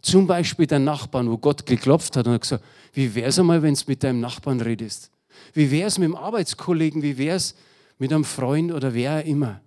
Zum 0.04 0.26
Beispiel 0.26 0.66
der 0.66 0.80
Nachbarn, 0.80 1.30
wo 1.30 1.38
Gott 1.38 1.64
geklopft 1.64 2.14
hat 2.14 2.26
und 2.26 2.34
hat 2.34 2.42
gesagt, 2.42 2.62
wie 2.92 3.14
wäre 3.14 3.28
es 3.28 3.38
einmal, 3.38 3.62
wenn 3.62 3.72
du 3.72 3.80
mit 3.86 4.04
deinem 4.04 4.20
Nachbarn 4.20 4.60
redest? 4.60 5.10
Wie 5.54 5.70
wäre 5.70 5.88
es 5.88 5.96
mit 5.96 6.08
dem 6.08 6.14
Arbeitskollegen? 6.14 7.00
Wie 7.00 7.16
wäre 7.16 7.36
es 7.36 7.54
mit 7.96 8.12
einem 8.12 8.24
Freund 8.24 8.70
oder 8.70 8.92
wer 8.92 9.24
immer? 9.24 9.62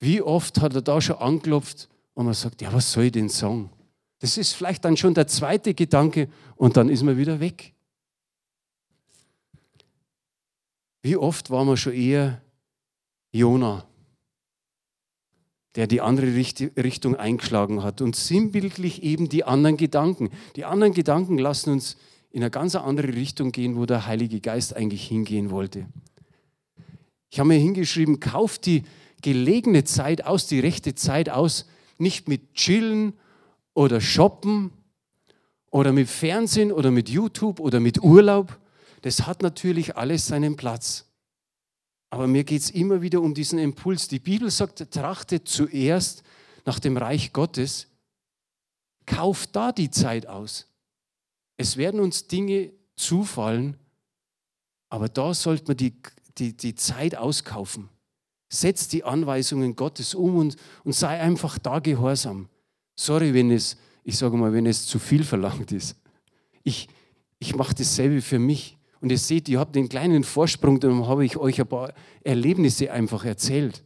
Wie 0.00 0.20
oft 0.20 0.60
hat 0.60 0.74
er 0.74 0.82
da 0.82 1.00
schon 1.00 1.14
angeklopft 1.14 1.88
und 2.14 2.24
man 2.24 2.34
sagt, 2.34 2.60
ja, 2.60 2.72
was 2.72 2.90
soll 2.90 3.04
ich 3.04 3.12
denn 3.12 3.28
sagen? 3.28 3.70
Das 4.18 4.36
ist 4.36 4.54
vielleicht 4.54 4.84
dann 4.84 4.96
schon 4.96 5.14
der 5.14 5.28
zweite 5.28 5.74
Gedanke 5.74 6.28
und 6.56 6.76
dann 6.76 6.88
ist 6.88 7.04
man 7.04 7.16
wieder 7.16 7.38
weg. 7.38 7.74
Wie 11.02 11.16
oft 11.16 11.50
war 11.50 11.64
man 11.64 11.76
schon 11.76 11.92
eher 11.92 12.42
Jona, 13.30 13.86
der 15.76 15.86
die 15.86 16.00
andere 16.00 16.34
Richtung 16.34 17.16
eingeschlagen 17.16 17.82
hat 17.82 18.00
und 18.00 18.16
sinnbildlich 18.16 19.02
eben 19.02 19.28
die 19.28 19.44
anderen 19.44 19.76
Gedanken. 19.76 20.30
Die 20.56 20.64
anderen 20.64 20.94
Gedanken 20.94 21.38
lassen 21.38 21.70
uns 21.70 21.96
in 22.30 22.42
eine 22.42 22.50
ganz 22.50 22.74
andere 22.74 23.08
Richtung 23.08 23.52
gehen, 23.52 23.76
wo 23.76 23.86
der 23.86 24.06
Heilige 24.06 24.40
Geist 24.40 24.74
eigentlich 24.76 25.06
hingehen 25.06 25.50
wollte. 25.50 25.86
Ich 27.30 27.38
habe 27.38 27.48
mir 27.48 27.58
hingeschrieben, 27.58 28.20
kauft 28.20 28.66
die 28.66 28.84
gelegene 29.22 29.84
Zeit 29.84 30.24
aus, 30.24 30.46
die 30.46 30.60
rechte 30.60 30.94
Zeit 30.94 31.28
aus, 31.28 31.66
nicht 31.98 32.28
mit 32.28 32.54
Chillen 32.54 33.14
oder 33.74 34.00
Shoppen 34.00 34.70
oder 35.70 35.92
mit 35.92 36.08
Fernsehen 36.08 36.72
oder 36.72 36.90
mit 36.90 37.08
YouTube 37.08 37.60
oder 37.60 37.80
mit 37.80 38.02
Urlaub. 38.02 38.58
Das 39.02 39.26
hat 39.26 39.42
natürlich 39.42 39.96
alles 39.96 40.26
seinen 40.26 40.56
Platz. 40.56 41.07
Aber 42.10 42.26
mir 42.26 42.44
geht 42.44 42.62
es 42.62 42.70
immer 42.70 43.02
wieder 43.02 43.20
um 43.20 43.34
diesen 43.34 43.58
Impuls. 43.58 44.08
Die 44.08 44.18
Bibel 44.18 44.50
sagt, 44.50 44.90
trachtet 44.90 45.48
zuerst 45.48 46.22
nach 46.64 46.78
dem 46.78 46.96
Reich 46.96 47.32
Gottes, 47.32 47.86
kauft 49.06 49.54
da 49.56 49.72
die 49.72 49.90
Zeit 49.90 50.26
aus. 50.26 50.66
Es 51.56 51.76
werden 51.76 52.00
uns 52.00 52.28
Dinge 52.28 52.72
zufallen, 52.94 53.76
aber 54.88 55.08
da 55.08 55.34
sollte 55.34 55.66
man 55.68 55.76
die, 55.76 55.94
die, 56.38 56.56
die 56.56 56.74
Zeit 56.74 57.16
auskaufen. 57.16 57.88
Setz 58.48 58.88
die 58.88 59.04
Anweisungen 59.04 59.76
Gottes 59.76 60.14
um 60.14 60.36
und, 60.36 60.56
und 60.84 60.94
sei 60.94 61.20
einfach 61.20 61.58
da 61.58 61.80
gehorsam. 61.80 62.48
Sorry, 62.96 63.34
wenn 63.34 63.50
es, 63.50 63.76
ich 64.04 64.16
sage 64.16 64.36
mal, 64.36 64.52
wenn 64.52 64.66
es 64.66 64.86
zu 64.86 64.98
viel 64.98 65.24
verlangt 65.24 65.72
ist. 65.72 65.96
Ich, 66.62 66.88
ich 67.38 67.54
mache 67.54 67.74
dasselbe 67.74 68.22
für 68.22 68.38
mich. 68.38 68.77
Und 69.00 69.10
ihr 69.10 69.18
seht, 69.18 69.48
ihr 69.48 69.60
habt 69.60 69.76
den 69.76 69.88
kleinen 69.88 70.24
Vorsprung, 70.24 70.80
dann 70.80 71.06
habe 71.06 71.24
ich 71.24 71.36
euch 71.36 71.60
ein 71.60 71.66
paar 71.66 71.92
Erlebnisse 72.24 72.92
einfach 72.92 73.24
erzählt. 73.24 73.82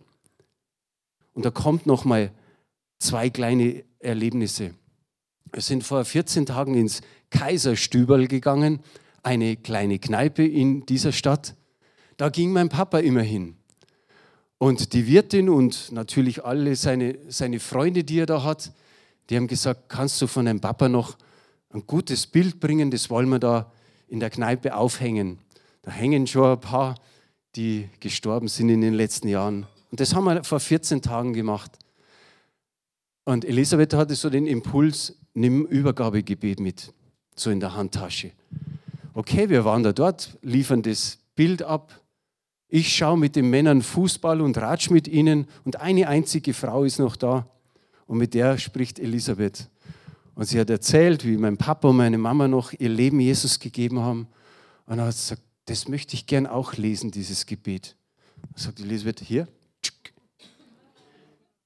Und 1.35 1.45
da 1.45 1.51
kommt 1.51 1.87
noch 1.87 2.05
mal 2.05 2.31
zwei 2.99 3.31
kleine 3.31 3.85
Erlebnisse. 3.99 4.75
Wir 5.53 5.63
sind 5.63 5.85
vor 5.85 6.05
14 6.05 6.47
Tagen 6.47 6.75
ins 6.75 7.03
Kaiserstüberl 7.31 8.27
gegangen, 8.27 8.81
eine 9.23 9.57
kleine 9.57 9.99
Kneipe 9.99 10.47
in 10.47 10.87
dieser 10.87 11.13
Stadt. 11.13 11.55
Da 12.17 12.29
ging 12.29 12.53
mein 12.53 12.69
Papa 12.69 12.99
immer 12.99 13.23
hin. 13.23 13.57
Und 14.59 14.93
die 14.93 15.07
Wirtin 15.07 15.49
und 15.49 15.93
natürlich 15.93 16.45
alle 16.45 16.77
seine, 16.77 17.19
seine 17.29 17.59
Freunde, 17.59 18.05
die 18.05 18.21
er 18.21 18.27
da 18.27 18.45
hat, 18.45 18.73
die 19.29 19.37
haben 19.37 19.47
gesagt, 19.47 19.89
kannst 19.89 20.23
du 20.23 20.27
von 20.27 20.47
deinem 20.47 20.61
Papa 20.61 20.89
noch 20.89 21.17
ein 21.71 21.87
gutes 21.87 22.27
Bild 22.27 22.61
bringen, 22.61 22.91
das 22.91 23.11
wollen 23.11 23.29
wir 23.29 23.39
da 23.39 23.73
in 24.13 24.21
der 24.21 24.29
Kneipe 24.29 24.77
aufhängen. 24.77 25.39
Da 25.81 25.91
hängen 25.91 26.27
schon 26.27 26.45
ein 26.45 26.61
paar, 26.61 26.97
die 27.57 27.89
gestorben 27.99 28.47
sind 28.47 28.69
in 28.69 28.83
den 28.83 28.93
letzten 28.93 29.27
Jahren. 29.27 29.67
Und 29.91 30.01
das 30.01 30.15
haben 30.15 30.25
wir 30.25 30.45
vor 30.45 30.61
14 30.61 31.01
Tagen 31.01 31.33
gemacht. 31.33 31.79
Und 33.25 33.47
Elisabeth 33.47 33.95
hatte 33.95 34.15
so 34.15 34.29
den 34.29 34.47
Impuls, 34.47 35.17
nimm 35.33 35.65
Übergabegebet 35.65 36.61
mit, 36.61 36.93
so 37.37 37.51
in 37.51 37.59
der 37.59 37.75
Handtasche. 37.75 38.33
Okay, 39.15 39.49
wir 39.49 39.65
waren 39.65 39.83
da 39.83 39.95
dort, 39.95 40.37
liefern 40.43 40.83
das 40.83 41.19
Bild 41.35 41.63
ab. 41.63 41.99
Ich 42.69 42.95
schaue 42.95 43.17
mit 43.17 43.35
den 43.35 43.49
Männern 43.49 43.81
Fußball 43.81 44.43
und 44.43 44.59
ratsch 44.59 44.91
mit 44.91 45.09
ihnen 45.09 45.47
und 45.65 45.81
eine 45.81 46.09
einzige 46.09 46.53
Frau 46.53 46.85
ist 46.85 46.99
noch 46.99 47.17
da 47.17 47.47
und 48.07 48.19
mit 48.19 48.35
der 48.35 48.59
spricht 48.59 48.99
Elisabeth. 48.99 49.71
Und 50.35 50.47
sie 50.47 50.59
hat 50.59 50.71
erzählt, 50.71 51.27
wie 51.27 51.37
mein 51.37 51.57
Papa 51.57 51.89
und 51.89 51.97
meine 51.97 52.19
Mama 52.19 52.49
noch 52.49 52.73
ihr 52.73 52.89
Leben 52.89 53.21
Jesus 53.21 53.61
gegeben 53.61 54.01
haben. 54.01 54.27
Und 54.87 54.99
er 54.99 55.07
hat 55.07 55.15
gesagt, 55.15 55.43
das 55.67 55.89
möchte 55.89 56.15
ich 56.15 56.27
gern 56.27 56.47
auch 56.47 56.75
lesen, 56.75 57.11
dieses 57.11 57.47
Gebet. 57.47 57.97
Sagt 58.57 58.81
Elisabeth, 58.81 59.21
hier. 59.21 59.47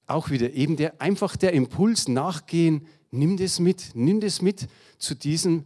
Auch 0.07 0.31
wieder 0.31 0.52
eben 0.52 0.76
der, 0.76 1.00
einfach 1.00 1.37
der 1.37 1.52
Impuls 1.52 2.07
nachgehen, 2.07 2.87
nimm 3.11 3.37
das 3.37 3.59
mit, 3.59 3.90
nimm 3.94 4.20
das 4.20 4.40
mit 4.40 4.68
zu 4.98 5.14
diesem 5.14 5.64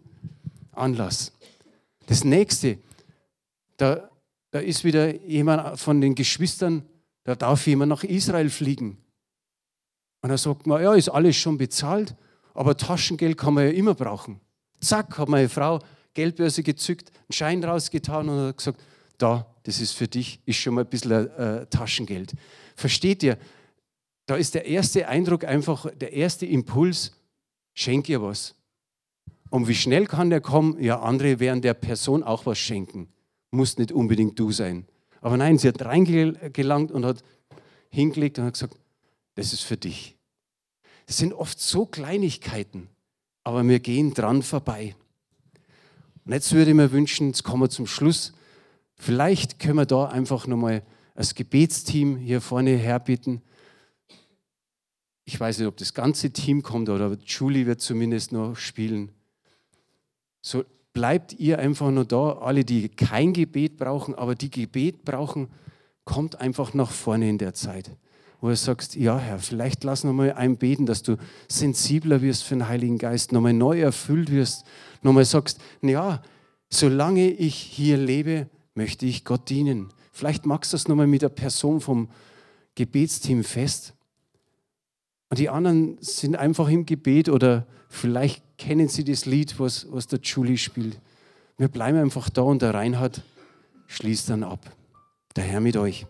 Anlass. 0.73 1.33
Das 2.07 2.25
nächste, 2.25 2.79
da, 3.77 4.09
da 4.51 4.61
ist 4.61 4.85
wieder 4.85 5.15
jemand 5.27 5.79
von 5.79 6.01
den 6.01 6.15
Geschwistern, 6.15 6.85
da 7.25 7.35
darf 7.35 7.67
jemand 7.67 7.91
nach 7.91 8.03
Israel 8.05 8.49
fliegen. 8.49 8.97
Und 10.23 10.31
er 10.31 10.39
sagt 10.39 10.67
mal, 10.67 10.83
ja, 10.83 10.95
ist 10.95 11.09
alles 11.09 11.37
schon 11.37 11.59
bezahlt. 11.59 12.15
Aber 12.55 12.77
Taschengeld 12.77 13.37
kann 13.37 13.55
man 13.55 13.65
ja 13.65 13.71
immer 13.71 13.95
brauchen. 13.95 14.41
Zack, 14.81 15.19
hat 15.19 15.29
meine 15.29 15.49
Frau 15.49 15.81
Geldbörse 16.15 16.63
gezückt, 16.63 17.11
einen 17.11 17.33
Schein 17.33 17.65
rausgetan 17.65 18.29
und 18.29 18.49
hat 18.49 18.57
gesagt, 18.57 18.81
da, 19.19 19.47
das 19.63 19.81
ist 19.81 19.93
für 19.93 20.09
dich, 20.09 20.41
ist 20.47 20.57
schon 20.57 20.75
mal 20.75 20.85
ein 20.85 20.91
bisschen 20.91 21.29
äh, 21.37 21.67
Taschengeld. 21.67 22.33
Versteht 22.75 23.23
ihr? 23.23 23.39
Da 24.27 24.37
ist 24.37 24.55
der 24.55 24.67
erste 24.67 25.09
Eindruck 25.09 25.45
einfach, 25.45 25.87
der 25.95 26.13
erste 26.13 26.47
Impuls, 26.47 27.13
schenk 27.75 28.09
ihr 28.09 28.23
was. 28.23 28.55
Und 29.51 29.69
wie 29.69 29.75
schnell 29.75 30.07
kann 30.07 30.31
der 30.31 30.41
kommen? 30.41 30.81
Ja, 30.81 31.01
andere 31.01 31.41
werden 31.41 31.61
der 31.61 31.75
Person 31.75 32.23
auch 32.23 32.47
was 32.47 32.59
schenken. 32.59 33.09
Muss 33.51 33.79
nicht 33.79 33.93
unbedingt 33.93 34.39
du 34.39 34.53
sein. 34.53 34.87
Aber 35.21 35.37
nein, 35.37 35.59
sie 35.59 35.69
hat 35.69 35.85
reingelangt 35.85 36.93
und 36.93 37.05
hat 37.05 37.23
hingelegt 37.91 38.39
und 38.39 38.47
hat 38.47 38.55
gesagt, 38.55 38.77
das 39.35 39.53
ist 39.53 39.63
für 39.63 39.77
dich. 39.77 40.17
Das 41.11 41.17
sind 41.17 41.33
oft 41.33 41.59
so 41.59 41.87
Kleinigkeiten, 41.87 42.87
aber 43.43 43.67
wir 43.67 43.81
gehen 43.81 44.15
dran 44.15 44.45
vorbei. 44.45 44.95
Und 46.25 46.33
jetzt 46.33 46.53
würde 46.53 46.71
ich 46.71 46.77
mir 46.77 46.93
wünschen, 46.93 47.27
jetzt 47.27 47.43
kommen 47.43 47.65
wir 47.65 47.69
zum 47.69 47.89
Schluss, 47.89 48.33
vielleicht 48.95 49.59
können 49.59 49.75
wir 49.75 49.87
da 49.87 50.05
einfach 50.05 50.47
nochmal 50.47 50.85
als 51.17 51.35
Gebetsteam 51.35 52.17
hier 52.17 52.41
vorne 52.41 52.77
herbitten. 52.77 53.43
Ich 55.25 55.41
weiß 55.41 55.59
nicht, 55.59 55.67
ob 55.67 55.77
das 55.79 55.95
ganze 55.95 56.31
Team 56.31 56.63
kommt 56.63 56.89
oder 56.89 57.19
Julie 57.27 57.67
wird 57.67 57.81
zumindest 57.81 58.31
noch 58.31 58.55
spielen. 58.55 59.11
So 60.43 60.63
bleibt 60.93 61.33
ihr 61.33 61.59
einfach 61.59 61.91
nur 61.91 62.05
da, 62.05 62.35
alle, 62.35 62.65
die 62.65 62.89
kein 62.89 63.33
Gebet 63.33 63.79
brauchen, 63.79 64.15
aber 64.15 64.37
die 64.37 64.51
Gebet 64.53 65.05
brauchen, 65.05 65.49
kommt 66.05 66.41
einfach 66.41 66.73
nach 66.73 66.93
vorne 66.93 67.29
in 67.29 67.39
der 67.39 67.53
Zeit. 67.53 67.91
Wo 68.41 68.49
du 68.49 68.57
sagst, 68.57 68.97
ja 68.97 69.19
Herr, 69.19 69.39
vielleicht 69.39 69.85
lass 69.85 70.05
nochmal 70.05 70.33
einbeten, 70.33 70.87
dass 70.87 71.03
du 71.03 71.17
sensibler 71.49 72.23
wirst 72.23 72.45
für 72.45 72.55
den 72.55 72.69
Heiligen 72.69 72.99
Geist, 72.99 73.33
nochmal 73.33 73.53
neu 73.53 73.81
erfüllt 73.81 74.31
wirst, 74.31 74.65
nochmal 75.03 75.25
sagst, 75.25 75.61
ja, 75.83 76.23
solange 76.71 77.31
ich 77.31 77.55
hier 77.55 77.97
lebe, 77.97 78.49
möchte 78.75 79.07
ich 79.07 79.25
Gott 79.25 79.51
dienen. 79.51 79.89
Vielleicht 80.13 80.47
magst 80.47 80.73
du 80.73 80.77
das 80.77 80.89
nochmal 80.89 81.07
mit 81.07 81.23
der 81.23 81.29
Person 81.29 81.81
vom 81.81 82.09
Gebetsteam 82.75 83.45
fest. 83.45 83.95
Und 85.29 85.39
die 85.39 85.49
anderen 85.49 85.99
sind 86.01 86.37
einfach 86.37 86.69
im 86.69 86.87
Gebet 86.87 87.29
oder 87.29 87.67
vielleicht 87.89 88.43
kennen 88.59 88.89
sie 88.89 89.05
das 89.05 89.27
Lied, 89.27 89.59
was, 89.59 89.87
was 89.91 90.07
der 90.07 90.21
Julie 90.21 90.59
spielt. 90.59 90.99
Wir 91.57 91.69
bleiben 91.69 91.99
einfach 91.99 92.29
da 92.31 92.43
und 92.43 92.63
der 92.63 92.75
Reinhard 92.75 93.23
schließt 93.87 94.31
dann 94.31 94.43
ab. 94.43 94.75
Der 95.37 95.45
Herr 95.45 95.61
mit 95.61 95.77
euch. 95.77 96.07